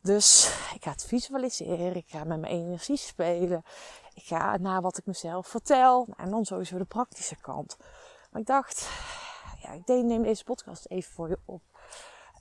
Dus 0.00 0.50
ik 0.74 0.84
ga 0.84 0.90
het 0.90 1.04
visualiseren. 1.04 1.96
Ik 1.96 2.08
ga 2.08 2.24
met 2.24 2.40
mijn 2.40 2.52
energie 2.52 2.96
spelen. 2.96 3.64
Ik 4.14 4.22
ga 4.22 4.56
naar 4.56 4.80
wat 4.80 4.98
ik 4.98 5.06
mezelf 5.06 5.46
vertel. 5.48 6.08
En 6.16 6.30
dan 6.30 6.44
sowieso 6.44 6.78
de 6.78 6.84
praktische 6.84 7.36
kant. 7.36 7.76
Maar 8.30 8.40
ik 8.40 8.46
dacht, 8.46 8.88
ja, 9.62 9.70
ik 9.70 9.86
neem 9.86 10.22
deze 10.22 10.44
podcast 10.44 10.86
even 10.86 11.12
voor 11.12 11.28
je 11.28 11.38
op. 11.44 11.62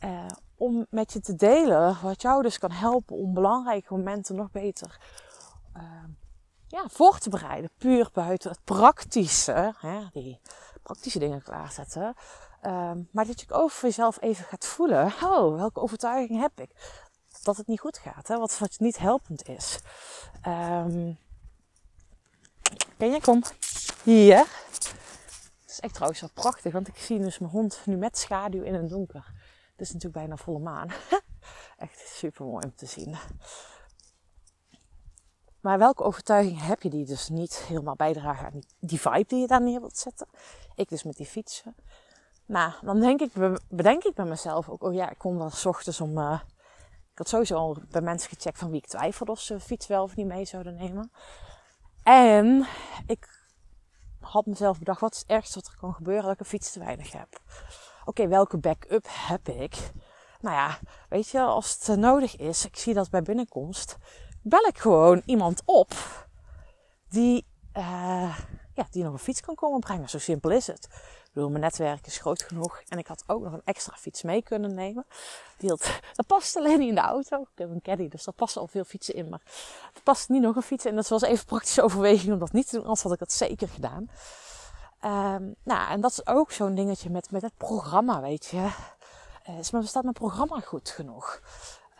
Uh, 0.03 0.25
om 0.63 0.85
met 0.89 1.13
je 1.13 1.19
te 1.19 1.35
delen 1.35 1.97
wat 2.01 2.21
jou 2.21 2.41
dus 2.41 2.57
kan 2.57 2.71
helpen 2.71 3.15
om 3.15 3.33
belangrijke 3.33 3.93
momenten 3.93 4.35
nog 4.35 4.51
beter 4.51 4.97
uh, 5.77 5.83
ja, 6.67 6.85
voor 6.87 7.17
te 7.17 7.29
bereiden. 7.29 7.69
Puur 7.77 8.09
buiten 8.13 8.49
het 8.49 8.63
praktische, 8.63 9.73
hè, 9.77 10.07
die 10.13 10.39
praktische 10.83 11.19
dingen 11.19 11.43
klaarzetten. 11.43 12.15
Uh, 12.63 12.91
maar 13.11 13.25
dat 13.25 13.41
je 13.41 13.45
ook 13.49 13.61
over 13.61 13.81
jezelf 13.81 14.21
even 14.21 14.45
gaat 14.45 14.65
voelen. 14.65 15.05
Oh, 15.05 15.55
welke 15.55 15.79
overtuiging 15.79 16.39
heb 16.39 16.59
ik? 16.59 17.01
Dat 17.43 17.57
het 17.57 17.67
niet 17.67 17.79
goed 17.79 17.97
gaat, 17.97 18.27
hè? 18.27 18.37
Wat, 18.37 18.59
wat 18.59 18.79
niet 18.79 18.97
helpend 18.97 19.47
is. 19.47 19.79
Um, 20.47 21.17
ken 22.97 23.11
je? 23.11 23.21
Kom. 23.21 23.43
Hier. 24.03 24.37
Het 24.37 25.71
is 25.71 25.79
echt 25.79 25.93
trouwens 25.93 26.21
wel 26.21 26.29
prachtig, 26.33 26.73
want 26.73 26.87
ik 26.87 26.97
zie 26.97 27.19
dus 27.19 27.39
mijn 27.39 27.51
hond 27.51 27.81
nu 27.85 27.95
met 27.95 28.17
schaduw 28.17 28.63
in 28.63 28.73
het 28.73 28.89
donker. 28.89 29.42
Het 29.73 29.81
is 29.81 29.93
natuurlijk 29.93 30.25
bijna 30.25 30.35
volle 30.35 30.59
maan. 30.59 30.89
echt 31.77 31.99
super 31.99 32.45
mooi 32.45 32.65
om 32.65 32.75
te 32.75 32.85
zien. 32.85 33.15
Maar 35.61 35.77
welke 35.77 36.03
overtuiging 36.03 36.61
heb 36.61 36.81
je 36.81 36.89
die 36.89 37.05
dus 37.05 37.29
niet 37.29 37.55
helemaal 37.55 37.95
bijdragen 37.95 38.45
aan 38.45 38.61
die 38.79 38.99
vibe 38.99 39.25
die 39.27 39.39
je 39.39 39.47
daar 39.47 39.61
neer 39.61 39.79
wilt 39.79 39.97
zetten? 39.97 40.27
Ik 40.75 40.89
dus 40.89 41.03
met 41.03 41.15
die 41.15 41.25
fietsen. 41.25 41.75
Nou, 42.45 42.73
dan 42.81 42.99
denk 42.99 43.21
ik, 43.21 43.31
bedenk 43.69 44.03
ik 44.03 44.13
bij 44.13 44.25
mezelf 44.25 44.69
ook, 44.69 44.83
oh 44.83 44.93
ja, 44.93 45.09
ik 45.09 45.17
kom 45.17 45.37
wel 45.37 45.51
ochtends 45.63 46.01
om... 46.01 46.17
Uh, 46.17 46.39
ik 47.11 47.17
had 47.17 47.29
sowieso 47.29 47.55
al 47.55 47.77
bij 47.89 48.01
mensen 48.01 48.29
gecheckt 48.29 48.57
van 48.57 48.69
wie 48.69 48.77
ik 48.77 48.87
twijfelde 48.87 49.31
of 49.31 49.39
ze 49.39 49.59
fiets 49.59 49.87
wel 49.87 50.03
of 50.03 50.15
niet 50.15 50.27
mee 50.27 50.45
zouden 50.45 50.75
nemen. 50.75 51.11
En 52.03 52.67
ik 53.07 53.45
had 54.19 54.45
mezelf 54.45 54.79
bedacht, 54.79 54.99
wat 54.99 55.13
is 55.13 55.19
het 55.19 55.29
ergste 55.29 55.59
wat 55.59 55.67
er 55.67 55.77
kan 55.79 55.93
gebeuren 55.93 56.23
dat 56.23 56.33
ik 56.33 56.39
een 56.39 56.45
fiets 56.45 56.71
te 56.71 56.79
weinig 56.79 57.11
heb? 57.11 57.41
Oké, 58.05 58.27
welke 58.27 58.57
backup 58.57 59.05
heb 59.09 59.47
ik? 59.47 59.91
Nou 60.41 60.55
ja, 60.55 60.79
weet 61.09 61.29
je, 61.29 61.39
als 61.39 61.77
het 61.85 61.99
nodig 61.99 62.37
is, 62.37 62.65
ik 62.65 62.77
zie 62.77 62.93
dat 62.93 63.09
bij 63.09 63.21
binnenkomst, 63.21 63.97
bel 64.41 64.65
ik 64.65 64.77
gewoon 64.77 65.21
iemand 65.25 65.61
op 65.65 65.93
die, 67.09 67.45
uh, 67.77 68.37
ja, 68.73 68.87
die 68.91 69.03
nog 69.03 69.13
een 69.13 69.19
fiets 69.19 69.41
kan 69.41 69.55
komen 69.55 69.79
brengen. 69.79 70.09
Zo 70.09 70.19
simpel 70.19 70.51
is 70.51 70.67
het. 70.67 70.87
Ik 71.33 71.39
bedoel, 71.39 71.49
mijn 71.49 71.63
netwerk 71.63 72.07
is 72.07 72.17
groot 72.17 72.43
genoeg. 72.43 72.81
En 72.87 72.97
ik 72.97 73.07
had 73.07 73.23
ook 73.27 73.43
nog 73.43 73.53
een 73.53 73.61
extra 73.63 73.95
fiets 73.95 74.21
mee 74.21 74.43
kunnen 74.43 74.73
nemen. 74.73 75.05
Die 75.57 75.69
dat 75.69 76.27
past 76.27 76.57
alleen 76.57 76.79
niet 76.79 76.89
in 76.89 76.95
de 76.95 77.01
auto. 77.01 77.41
Ik 77.41 77.47
heb 77.55 77.69
een 77.69 77.81
caddy, 77.81 78.07
dus 78.07 78.23
daar 78.23 78.33
passen 78.33 78.61
al 78.61 78.67
veel 78.67 78.83
fietsen 78.83 79.15
in. 79.15 79.29
Maar 79.29 79.41
er 79.93 80.01
past 80.03 80.29
niet 80.29 80.41
nog 80.41 80.55
een 80.55 80.61
fiets 80.61 80.85
in. 80.85 80.95
Dat 80.95 81.07
was 81.07 81.21
even 81.21 81.45
praktische 81.45 81.81
overweging 81.81 82.33
om 82.33 82.39
dat 82.39 82.51
niet 82.51 82.69
te 82.69 82.75
doen. 82.75 82.83
Anders 82.83 83.01
had 83.03 83.13
ik 83.13 83.19
dat 83.19 83.31
zeker 83.31 83.67
gedaan. 83.67 84.09
Um, 85.05 85.55
nou, 85.63 85.89
en 85.89 86.01
dat 86.01 86.11
is 86.11 86.27
ook 86.27 86.51
zo'n 86.51 86.75
dingetje 86.75 87.09
met, 87.09 87.31
met 87.31 87.41
het 87.41 87.57
programma, 87.57 88.21
weet 88.21 88.45
je. 88.45 88.69
Uh, 89.49 89.69
maar 89.71 89.83
staat 89.83 90.03
mijn 90.03 90.13
programma 90.13 90.59
goed 90.59 90.89
genoeg? 90.89 91.41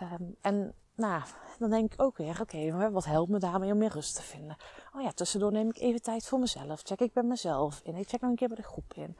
Um, 0.02 0.36
en 0.42 0.76
nou, 0.96 1.22
dan 1.60 1.70
denk 1.70 1.94
ik 1.94 2.02
ook 2.02 2.18
weer, 2.18 2.42
oké, 2.42 2.92
wat 2.92 3.06
helpt 3.06 3.32
me 3.32 3.40
daarmee 3.40 3.72
om 3.72 3.78
meer 3.78 3.92
rust 3.92 4.16
te 4.16 4.22
vinden? 4.22 4.56
Oh 4.96 5.02
ja, 5.02 5.12
tussendoor 5.12 5.52
neem 5.52 5.70
ik 5.70 5.78
even 5.78 6.02
tijd 6.02 6.28
voor 6.28 6.40
mezelf. 6.40 6.82
Check 6.84 7.00
ik 7.00 7.14
bij 7.14 7.24
mezelf 7.24 7.82
in. 7.84 7.96
Ik 7.96 8.10
check 8.10 8.22
nog 8.22 8.30
een 8.30 8.36
keer 8.36 8.48
bij 8.48 8.58
de 8.58 8.64
groep 8.64 8.94
in. 8.94 9.18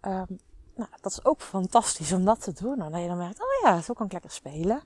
Um, 0.00 0.38
nou, 0.74 0.90
dat 1.00 1.12
is 1.12 1.24
ook 1.24 1.40
fantastisch 1.40 2.12
om 2.12 2.24
dat 2.24 2.40
te 2.40 2.52
doen. 2.52 2.78
Dan 2.78 3.00
je 3.00 3.08
dan 3.08 3.16
merkt, 3.16 3.40
oh 3.40 3.62
ja, 3.62 3.80
zo 3.80 3.92
kan 3.92 4.06
ik 4.06 4.12
lekker 4.12 4.30
spelen. 4.30 4.82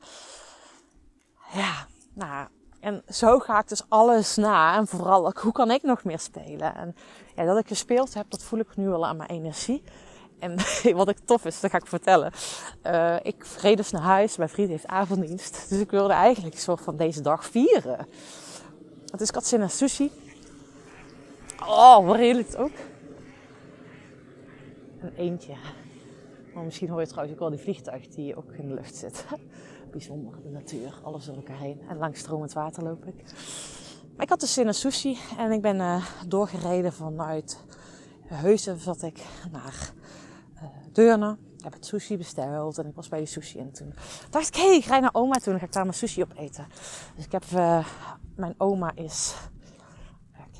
Ja, 1.52 1.86
nou, 2.14 2.48
en 2.86 3.02
zo 3.08 3.38
ga 3.38 3.60
ik 3.60 3.68
dus 3.68 3.82
alles 3.88 4.36
na. 4.36 4.76
En 4.76 4.86
vooral 4.86 5.26
ook, 5.26 5.38
hoe 5.38 5.52
kan 5.52 5.70
ik 5.70 5.82
nog 5.82 6.04
meer 6.04 6.18
spelen? 6.18 6.74
En 6.74 6.96
ja, 7.36 7.44
dat 7.44 7.58
ik 7.58 7.68
gespeeld 7.68 8.14
heb, 8.14 8.26
dat 8.28 8.42
voel 8.42 8.58
ik 8.58 8.76
nu 8.76 8.92
al 8.92 9.06
aan 9.06 9.16
mijn 9.16 9.30
energie. 9.30 9.82
En 10.38 10.56
wat 10.96 11.08
ik 11.08 11.18
tof 11.24 11.44
is, 11.44 11.60
dat 11.60 11.70
ga 11.70 11.76
ik 11.76 11.86
vertellen. 11.86 12.32
Uh, 12.86 13.16
ik 13.22 13.46
reed 13.60 13.76
dus 13.76 13.90
naar 13.90 14.02
huis. 14.02 14.36
Mijn 14.36 14.48
vriend 14.48 14.68
heeft 14.68 14.86
avonddienst. 14.86 15.68
Dus 15.68 15.80
ik 15.80 15.90
wilde 15.90 16.12
eigenlijk 16.12 16.54
een 16.54 16.60
soort 16.60 16.80
van 16.80 16.96
deze 16.96 17.20
dag 17.20 17.44
vieren. 17.44 18.06
Dus 19.16 19.28
ik 19.28 19.34
had 19.34 19.46
zin 19.46 19.60
in 19.60 19.70
sushi. 19.70 20.10
Oh, 21.60 22.06
waar 22.06 22.18
heerlijk 22.18 22.46
het 22.46 22.56
ook. 22.56 22.76
Een 25.00 25.14
eentje. 25.16 25.54
Maar 26.54 26.64
misschien 26.64 26.88
hoor 26.88 27.00
je 27.00 27.06
trouwens 27.06 27.34
ook 27.34 27.40
wel 27.40 27.50
die 27.50 27.60
vliegtuig 27.60 28.08
die 28.08 28.36
ook 28.36 28.52
in 28.52 28.68
de 28.68 28.74
lucht 28.74 28.96
zit. 28.96 29.24
Bijzonder, 29.96 30.42
de 30.42 30.48
natuur, 30.48 31.00
alles 31.02 31.24
door 31.24 31.36
elkaar 31.36 31.58
heen. 31.58 31.80
En 31.88 31.96
langs 31.96 32.20
stromend 32.20 32.52
water 32.52 32.82
loop 32.82 33.04
ik. 33.04 33.14
Maar 34.14 34.22
ik 34.22 34.28
had 34.28 34.40
dus 34.40 34.52
zin 34.52 34.66
in 34.66 34.74
sushi. 34.74 35.18
En 35.38 35.52
ik 35.52 35.62
ben 35.62 35.76
uh, 35.76 36.06
doorgereden 36.26 36.92
vanuit 36.92 37.64
Heusden 38.26 38.78
zat 38.78 39.02
ik 39.02 39.26
naar 39.50 39.92
uh, 40.54 40.62
Deurne. 40.92 41.38
Ik 41.56 41.64
heb 41.64 41.72
het 41.72 41.86
sushi 41.86 42.16
besteld 42.16 42.78
en 42.78 42.86
ik 42.86 42.94
was 42.94 43.08
bij 43.08 43.18
die 43.18 43.28
sushi. 43.28 43.58
En 43.58 43.72
toen 43.72 43.94
dacht 44.30 44.48
ik, 44.48 44.54
hé, 44.54 44.66
hey, 44.66 44.76
ik 44.76 44.84
ga 44.84 44.98
naar 44.98 45.14
oma 45.14 45.34
toe 45.34 45.52
en 45.52 45.58
ga 45.58 45.64
ik 45.64 45.72
daar 45.72 45.82
mijn 45.82 45.94
sushi 45.94 46.22
op 46.22 46.32
eten. 46.36 46.66
Dus 47.14 47.24
ik 47.24 47.32
heb, 47.32 47.44
uh, 47.44 47.86
mijn 48.34 48.54
oma 48.58 48.92
is, 48.94 49.34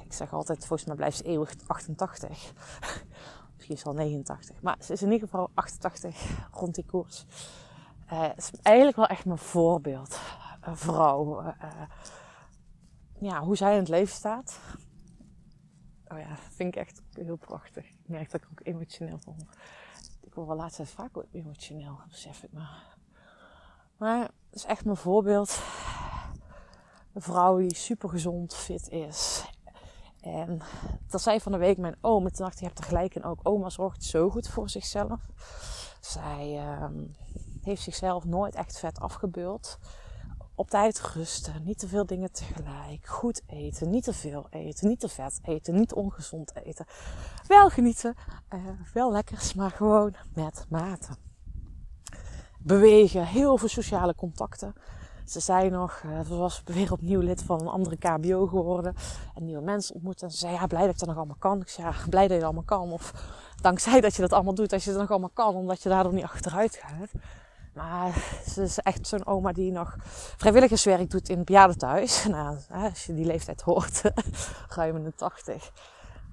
ik 0.05 0.13
zeg 0.13 0.33
altijd, 0.33 0.59
volgens 0.59 0.85
mij 0.85 0.97
blijft 0.97 1.17
ze 1.17 1.25
eeuwig 1.25 1.55
88. 1.67 2.29
Misschien 3.55 3.77
is 3.77 3.85
al 3.85 3.93
89. 3.93 4.63
Maar 4.63 4.77
ze 4.81 4.93
is 4.93 5.03
in 5.03 5.13
ieder 5.13 5.29
geval 5.29 5.51
88 5.55 6.49
rond 6.53 6.75
die 6.75 6.85
koers. 6.87 7.27
Uh, 8.13 8.29
is 8.37 8.51
eigenlijk 8.63 8.97
wel 8.97 9.07
echt 9.07 9.25
mijn 9.25 9.39
voorbeeld. 9.39 10.21
Een 10.61 10.77
vrouw. 10.77 11.43
Uh, 11.43 11.53
ja, 13.21 13.41
hoe 13.41 13.57
zij 13.57 13.73
in 13.73 13.79
het 13.79 13.89
leven 13.89 14.15
staat. 14.15 14.61
Oh 16.09 16.19
ja, 16.19 16.37
vind 16.37 16.75
ik 16.75 16.81
echt 16.81 17.03
heel 17.13 17.37
prachtig. 17.37 17.85
Ik 17.85 18.09
merk 18.09 18.31
dat 18.31 18.41
ik 18.43 18.49
ook 18.51 18.67
emotioneel 18.67 19.19
van 19.19 19.37
Ik 20.21 20.35
word 20.35 20.47
wel 20.47 20.57
laatst 20.57 20.91
vaak 20.91 21.11
emotioneel, 21.33 22.01
besef 22.09 22.43
ik 22.43 22.53
maar. 22.53 22.97
Maar 23.97 24.21
het 24.21 24.55
is 24.55 24.65
echt 24.65 24.85
mijn 24.85 24.97
voorbeeld. 24.97 25.63
Een 27.13 27.23
vrouw 27.23 27.59
die 27.59 27.75
super 27.75 28.09
gezond, 28.09 28.55
fit 28.55 28.89
is. 28.89 29.45
En 30.21 30.61
dat 31.09 31.23
zei 31.23 31.41
van 31.41 31.53
de 31.53 31.59
week 31.59 31.79
mijn 31.79 31.97
oom. 32.01 32.25
En 32.27 32.33
toen 32.33 32.45
dacht 32.45 32.55
ik, 32.55 32.61
je 32.61 32.67
hebt 32.67 32.79
er 32.79 32.85
gelijk 32.85 33.15
in 33.15 33.25
ook. 33.25 33.41
Oma 33.43 33.71
zorgt 33.71 34.05
zo 34.05 34.31
goed 34.31 34.49
voor 34.49 34.69
zichzelf. 34.69 35.21
Zij 36.01 36.79
um, 36.83 37.15
heeft 37.67 37.83
zichzelf 37.83 38.25
nooit 38.25 38.55
echt 38.55 38.79
vet 38.79 39.01
afgebeuld 39.01 39.79
op 40.57 40.71
tijd 40.71 41.01
rusten, 41.01 41.63
niet 41.65 41.79
te 41.79 41.89
veel 41.89 42.07
dingen 42.07 42.33
tegelijk, 42.33 43.07
goed 43.07 43.43
eten, 43.47 43.91
niet 43.91 44.05
te 44.05 44.13
veel 44.13 44.47
eten, 44.51 44.89
niet 44.89 45.01
te 45.01 45.09
vet 45.09 45.41
eten, 45.43 45.75
niet 45.75 45.93
ongezond 45.93 46.57
eten. 46.65 46.87
Wel 47.47 47.69
genieten, 47.69 48.15
uh, 48.55 48.61
wel 48.93 49.13
lekkers, 49.13 49.55
maar 49.55 49.71
gewoon 49.71 50.15
met 50.35 50.67
mate. 50.69 51.17
Bewegen, 52.59 53.27
heel 53.27 53.57
veel 53.57 53.69
sociale 53.69 54.15
contacten. 54.15 54.75
Ze 55.25 55.41
zei 55.41 55.71
nog, 55.71 56.03
uh, 56.07 56.21
ze 56.21 56.35
was 56.35 56.63
weer 56.65 56.93
opnieuw 56.93 57.21
lid 57.21 57.43
van 57.43 57.61
een 57.61 57.69
andere 57.69 57.97
KBO 57.97 58.47
geworden. 58.47 58.95
En 59.35 59.45
nieuwe 59.45 59.63
mensen 59.63 59.95
ontmoet. 59.95 60.23
En 60.23 60.31
ze 60.31 60.37
zei, 60.37 60.53
ja, 60.53 60.67
blij 60.67 60.83
dat 60.83 60.91
ik 60.91 60.99
dat 60.99 61.09
nog 61.09 61.17
allemaal 61.17 61.37
kan. 61.39 61.61
Ik 61.61 61.69
zei, 61.69 61.87
ja, 61.87 61.95
blij 62.09 62.23
dat 62.23 62.31
je 62.31 62.43
dat 62.43 62.45
allemaal 62.45 62.63
kan. 62.63 62.93
Of 62.93 63.13
dankzij 63.61 64.01
dat 64.01 64.15
je 64.15 64.23
dat 64.23 64.33
allemaal 64.33 64.55
doet, 64.55 64.73
als 64.73 64.85
je 64.85 64.91
het 64.91 64.99
nog 64.99 65.11
allemaal 65.11 65.31
kan. 65.33 65.55
Omdat 65.55 65.83
je 65.83 65.89
daardoor 65.89 66.13
niet 66.13 66.25
achteruit 66.25 66.77
gaat. 66.83 67.11
Maar 67.77 68.41
ze 68.47 68.63
is 68.63 68.79
echt 68.79 69.07
zo'n 69.07 69.27
oma 69.27 69.53
die 69.53 69.73
nog 69.73 69.97
vrijwilligerswerk 70.37 71.11
doet 71.11 71.29
in 71.29 71.37
het 71.37 71.47
bejaardentehuis. 71.47 72.25
Nou, 72.29 72.59
als 72.71 73.07
je 73.07 73.15
die 73.15 73.25
leeftijd 73.25 73.61
hoort, 73.61 74.03
ruim 74.77 74.97
in 74.97 75.03
de 75.03 75.15
80. 75.15 75.73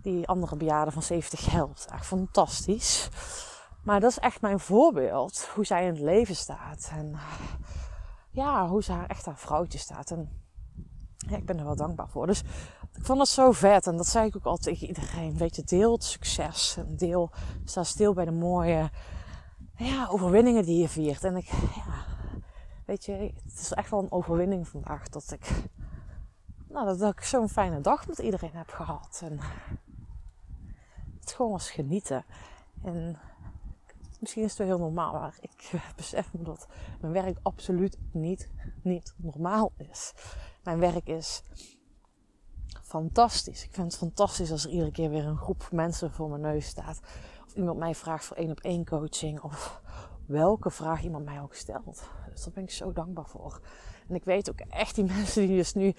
die 0.01 0.27
andere 0.27 0.55
bejaarde 0.55 0.91
van 0.91 1.03
70 1.03 1.51
helpt. 1.51 1.87
Echt 1.93 2.05
fantastisch. 2.05 3.09
Maar 3.83 3.99
dat 3.99 4.11
is 4.11 4.19
echt 4.19 4.41
mijn 4.41 4.59
voorbeeld. 4.59 5.47
Hoe 5.55 5.65
zij 5.65 5.81
in 5.81 5.89
het 5.89 5.99
leven 5.99 6.35
staat. 6.35 6.89
En 6.91 7.15
ja, 8.29 8.67
hoe 8.67 8.83
ze 8.83 9.03
echt 9.07 9.25
haar 9.25 9.37
vrouwtje 9.37 9.79
staat. 9.79 10.11
En 10.11 10.29
ik 11.29 11.45
ben 11.45 11.59
er 11.59 11.65
wel 11.65 11.75
dankbaar 11.75 12.09
voor. 12.09 12.27
Dus 12.27 12.41
ik 12.93 13.05
vond 13.05 13.19
het 13.19 13.29
zo 13.29 13.51
vet. 13.51 13.87
En 13.87 13.97
dat 13.97 14.07
zei 14.07 14.27
ik 14.27 14.35
ook 14.35 14.45
altijd 14.45 14.63
tegen 14.63 14.87
iedereen. 14.87 15.37
Weet 15.37 15.55
je, 15.55 15.63
deel 15.63 15.91
het 15.91 16.03
succes. 16.03 16.77
Deel, 16.87 17.31
sta 17.65 17.83
stil 17.83 18.13
bij 18.13 18.25
de 18.25 18.31
mooie 18.31 18.89
ja, 19.77 20.07
overwinningen 20.07 20.63
die 20.63 20.81
je 20.81 20.89
viert. 20.89 21.23
En 21.23 21.35
ik, 21.35 21.45
ja, 21.75 22.05
weet 22.85 23.05
je, 23.05 23.11
het 23.43 23.59
is 23.59 23.71
echt 23.71 23.89
wel 23.89 23.99
een 23.99 24.11
overwinning 24.11 24.67
vandaag 24.67 25.09
dat 25.09 25.31
ik, 25.31 25.63
nou, 26.67 26.97
dat 26.97 27.11
ik 27.11 27.23
zo'n 27.23 27.49
fijne 27.49 27.81
dag 27.81 28.07
met 28.07 28.17
iedereen 28.17 28.53
heb 28.53 28.69
gehad. 28.69 29.21
En 29.23 29.39
het 31.19 31.31
gewoon 31.31 31.51
was 31.51 31.71
genieten. 31.71 32.25
En 32.83 33.19
misschien 34.19 34.43
is 34.43 34.49
het 34.49 34.57
wel 34.57 34.67
heel 34.67 34.85
normaal, 34.85 35.13
maar 35.13 35.37
ik 35.41 35.71
besef 35.95 36.33
me 36.33 36.43
dat 36.43 36.67
mijn 37.01 37.13
werk 37.13 37.39
absoluut 37.41 37.97
niet, 38.11 38.49
niet 38.81 39.13
normaal 39.17 39.71
is. 39.77 40.13
Mijn 40.63 40.79
werk 40.79 41.07
is 41.07 41.43
fantastisch. 42.81 43.63
Ik 43.63 43.73
vind 43.73 43.87
het 43.87 43.97
fantastisch 43.97 44.51
als 44.51 44.65
er 44.65 44.71
iedere 44.71 44.91
keer 44.91 45.09
weer 45.09 45.25
een 45.25 45.37
groep 45.37 45.67
mensen 45.71 46.11
voor 46.11 46.29
mijn 46.29 46.41
neus 46.41 46.65
staat. 46.65 46.99
Iemand 47.53 47.77
mij 47.77 47.95
vraagt 47.95 48.25
voor 48.25 48.37
één 48.37 48.51
op 48.51 48.59
één 48.59 48.85
coaching. 48.85 49.41
Of 49.41 49.81
welke 50.25 50.69
vraag 50.69 51.03
iemand 51.03 51.25
mij 51.25 51.41
ook 51.41 51.53
stelt. 51.53 52.03
Dus 52.31 52.43
daar 52.43 52.53
ben 52.53 52.63
ik 52.63 52.71
zo 52.71 52.93
dankbaar 52.93 53.27
voor. 53.27 53.59
En 54.07 54.15
ik 54.15 54.23
weet 54.23 54.49
ook 54.49 54.59
echt 54.59 54.95
die 54.95 55.03
mensen 55.15 55.47
die 55.47 55.57
dus 55.57 55.73
nu 55.73 55.93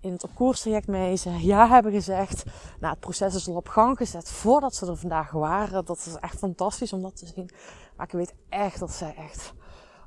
in 0.00 0.12
het 0.12 0.24
opkoerstraject 0.24 0.86
mee 0.86 1.16
zijn, 1.16 1.44
ja 1.44 1.68
hebben 1.68 1.92
gezegd. 1.92 2.44
Nou, 2.80 2.92
het 2.92 3.00
proces 3.00 3.34
is 3.34 3.48
al 3.48 3.54
op 3.54 3.68
gang 3.68 3.96
gezet 3.96 4.30
voordat 4.30 4.74
ze 4.74 4.86
er 4.86 4.96
vandaag 4.96 5.30
waren. 5.30 5.84
Dat 5.84 5.98
is 5.98 6.14
echt 6.14 6.38
fantastisch 6.38 6.92
om 6.92 7.02
dat 7.02 7.16
te 7.16 7.26
zien. 7.26 7.50
Maar 7.96 8.06
ik 8.06 8.12
weet 8.12 8.34
echt 8.48 8.78
dat 8.78 8.92
zij 8.92 9.14
echt, 9.16 9.52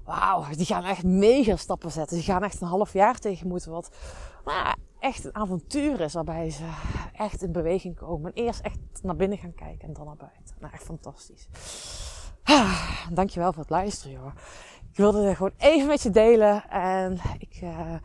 wauw, 0.06 0.46
die 0.56 0.66
gaan 0.66 0.84
echt 0.84 1.04
mega 1.04 1.56
stappen 1.56 1.92
zetten. 1.92 2.16
Die 2.16 2.26
gaan 2.26 2.44
echt 2.44 2.62
een 2.62 2.68
half 2.68 2.94
jaar 2.94 3.20
tegen 3.20 3.48
moeten. 3.48 3.72
Wat 3.72 3.90
maar 4.44 4.76
echt 5.02 5.26
een 5.26 5.36
avontuur 5.36 6.00
is 6.00 6.14
waarbij 6.14 6.50
ze 6.50 6.64
echt 7.14 7.42
in 7.42 7.52
beweging 7.52 7.96
komen. 7.96 8.34
En 8.34 8.44
eerst 8.44 8.60
echt 8.60 8.80
naar 9.02 9.16
binnen 9.16 9.38
gaan 9.38 9.54
kijken 9.54 9.88
en 9.88 9.94
dan 9.94 10.06
naar 10.06 10.16
buiten. 10.16 10.56
Nou, 10.60 10.74
echt 10.74 10.84
fantastisch. 10.84 11.48
Ah, 12.44 13.08
dankjewel 13.14 13.54
voor 13.54 13.62
het 13.62 13.72
luisteren, 13.72 14.12
joh. 14.18 14.36
Ik 14.92 14.98
wilde 14.98 15.24
het 15.24 15.36
gewoon 15.38 15.54
even 15.58 15.88
met 15.88 16.02
je 16.02 16.10
delen. 16.10 16.70
En 16.70 17.20
ik, 17.40 17.60
uh, 17.64 17.96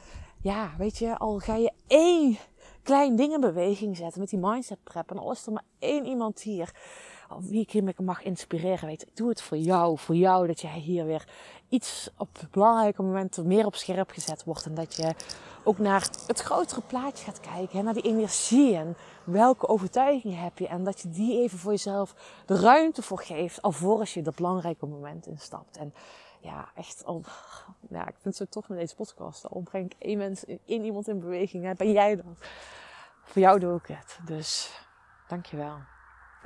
ja, 0.41 0.71
weet 0.79 0.99
je, 0.99 1.19
al 1.19 1.39
ga 1.39 1.57
je 1.57 1.73
één 1.87 2.37
klein 2.83 3.17
ding 3.17 3.33
in 3.33 3.41
beweging 3.41 3.97
zetten 3.97 4.21
met 4.21 4.31
die 4.31 4.39
mindset 4.39 4.83
prep. 4.83 5.11
En 5.11 5.19
al 5.19 5.33
is 5.33 5.47
er 5.47 5.53
maar 5.53 5.65
één 5.79 6.07
iemand 6.07 6.41
hier 6.41 6.75
wie 7.41 7.61
ik 7.61 7.71
hiermee 7.71 7.95
mag 8.03 8.23
inspireren. 8.23 8.89
Weet, 8.89 9.03
ik 9.03 9.17
doe 9.17 9.29
het 9.29 9.43
voor 9.43 9.57
jou, 9.57 9.99
voor 9.99 10.15
jou 10.15 10.47
dat 10.47 10.61
jij 10.61 10.79
hier 10.79 11.05
weer 11.05 11.29
iets 11.69 12.11
op 12.17 12.29
belangrijke 12.51 13.03
momenten 13.03 13.47
meer 13.47 13.67
op 13.67 13.75
scherp 13.75 14.11
gezet 14.11 14.45
wordt. 14.45 14.67
En 14.67 14.75
dat 14.75 14.95
je 14.95 15.15
ook 15.65 15.79
naar 15.79 16.09
het 16.27 16.41
grotere 16.41 16.81
plaatje 16.81 17.25
gaat 17.25 17.41
kijken. 17.41 17.85
Naar 17.85 17.95
die 17.95 18.03
energie 18.03 18.77
en 18.77 18.97
welke 19.25 19.69
overtuigingen 19.69 20.39
heb 20.39 20.59
je. 20.59 20.69
En 20.69 20.85
dat 20.85 21.01
je 21.01 21.09
die 21.09 21.43
even 21.43 21.59
voor 21.59 21.71
jezelf 21.71 22.15
de 22.47 22.61
ruimte 22.61 23.03
voor 23.03 23.21
geeft. 23.21 23.63
Alvorens 23.63 24.15
je 24.15 24.23
dat 24.23 24.35
belangrijke 24.35 24.87
moment 24.87 25.27
instapt. 25.27 25.77
En 25.77 25.95
ja, 26.41 26.69
echt 26.75 27.05
al, 27.05 27.23
ja, 27.89 28.01
ik 28.01 28.15
vind 28.21 28.25
het 28.25 28.37
zo 28.37 28.45
tof 28.45 28.69
met 28.69 28.79
deze 28.79 28.95
podcast. 28.95 29.49
Al 29.49 29.61
breng 29.61 29.93
ik 29.93 29.97
één, 29.99 30.19
mens, 30.19 30.45
één 30.45 30.85
iemand 30.85 31.09
in 31.09 31.21
beweging. 31.21 31.65
Hè, 31.65 31.75
ben 31.75 31.93
jij 31.93 32.17
dat? 32.17 32.25
Voor 33.23 33.43
jou 33.43 33.59
doe 33.59 33.77
ik 33.77 33.87
het. 33.87 34.19
Dus 34.25 34.81
dankjewel. 35.29 35.96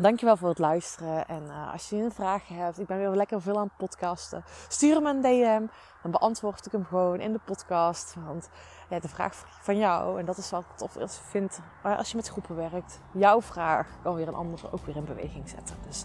Dankjewel 0.00 0.36
voor 0.36 0.48
het 0.48 0.58
luisteren. 0.58 1.28
En 1.28 1.42
uh, 1.42 1.72
als 1.72 1.88
je 1.88 1.96
een 1.96 2.12
vraag 2.12 2.48
hebt, 2.48 2.78
ik 2.78 2.86
ben 2.86 2.98
weer 2.98 3.10
lekker 3.10 3.42
veel 3.42 3.56
aan 3.56 3.62
het 3.62 3.76
podcasten. 3.76 4.44
Stuur 4.68 5.02
me 5.02 5.10
een 5.10 5.20
DM. 5.20 5.66
Dan 6.02 6.10
beantwoord 6.10 6.66
ik 6.66 6.72
hem 6.72 6.84
gewoon 6.84 7.20
in 7.20 7.32
de 7.32 7.40
podcast. 7.44 8.14
Want 8.26 8.48
de 8.88 9.08
vraag 9.08 9.44
van 9.60 9.78
jou, 9.78 10.18
en 10.18 10.24
dat 10.24 10.36
is 10.36 10.50
wat 10.50 10.64
tof 10.76 10.96
als 10.96 11.20
vindt, 11.28 11.60
maar 11.82 11.96
als 11.96 12.10
je 12.10 12.16
met 12.16 12.28
groepen 12.28 12.56
werkt, 12.56 13.00
jouw 13.12 13.42
vraag 13.42 13.88
kan 14.02 14.14
weer 14.14 14.28
een 14.28 14.34
andere 14.34 14.72
ook 14.72 14.86
weer 14.86 14.96
in 14.96 15.04
beweging 15.04 15.48
zetten. 15.48 15.76
Dus 15.86 16.04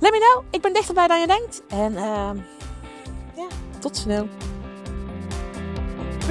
let 0.00 0.10
me 0.10 0.18
know. 0.18 0.54
Ik 0.54 0.62
ben 0.62 0.72
dichterbij 0.72 1.06
dan 1.06 1.20
je 1.20 1.26
denkt. 1.26 1.62
En 1.68 1.92
uh, 1.92 2.30
ja, 3.34 3.46
tot 3.78 3.96
snel. 3.96 4.28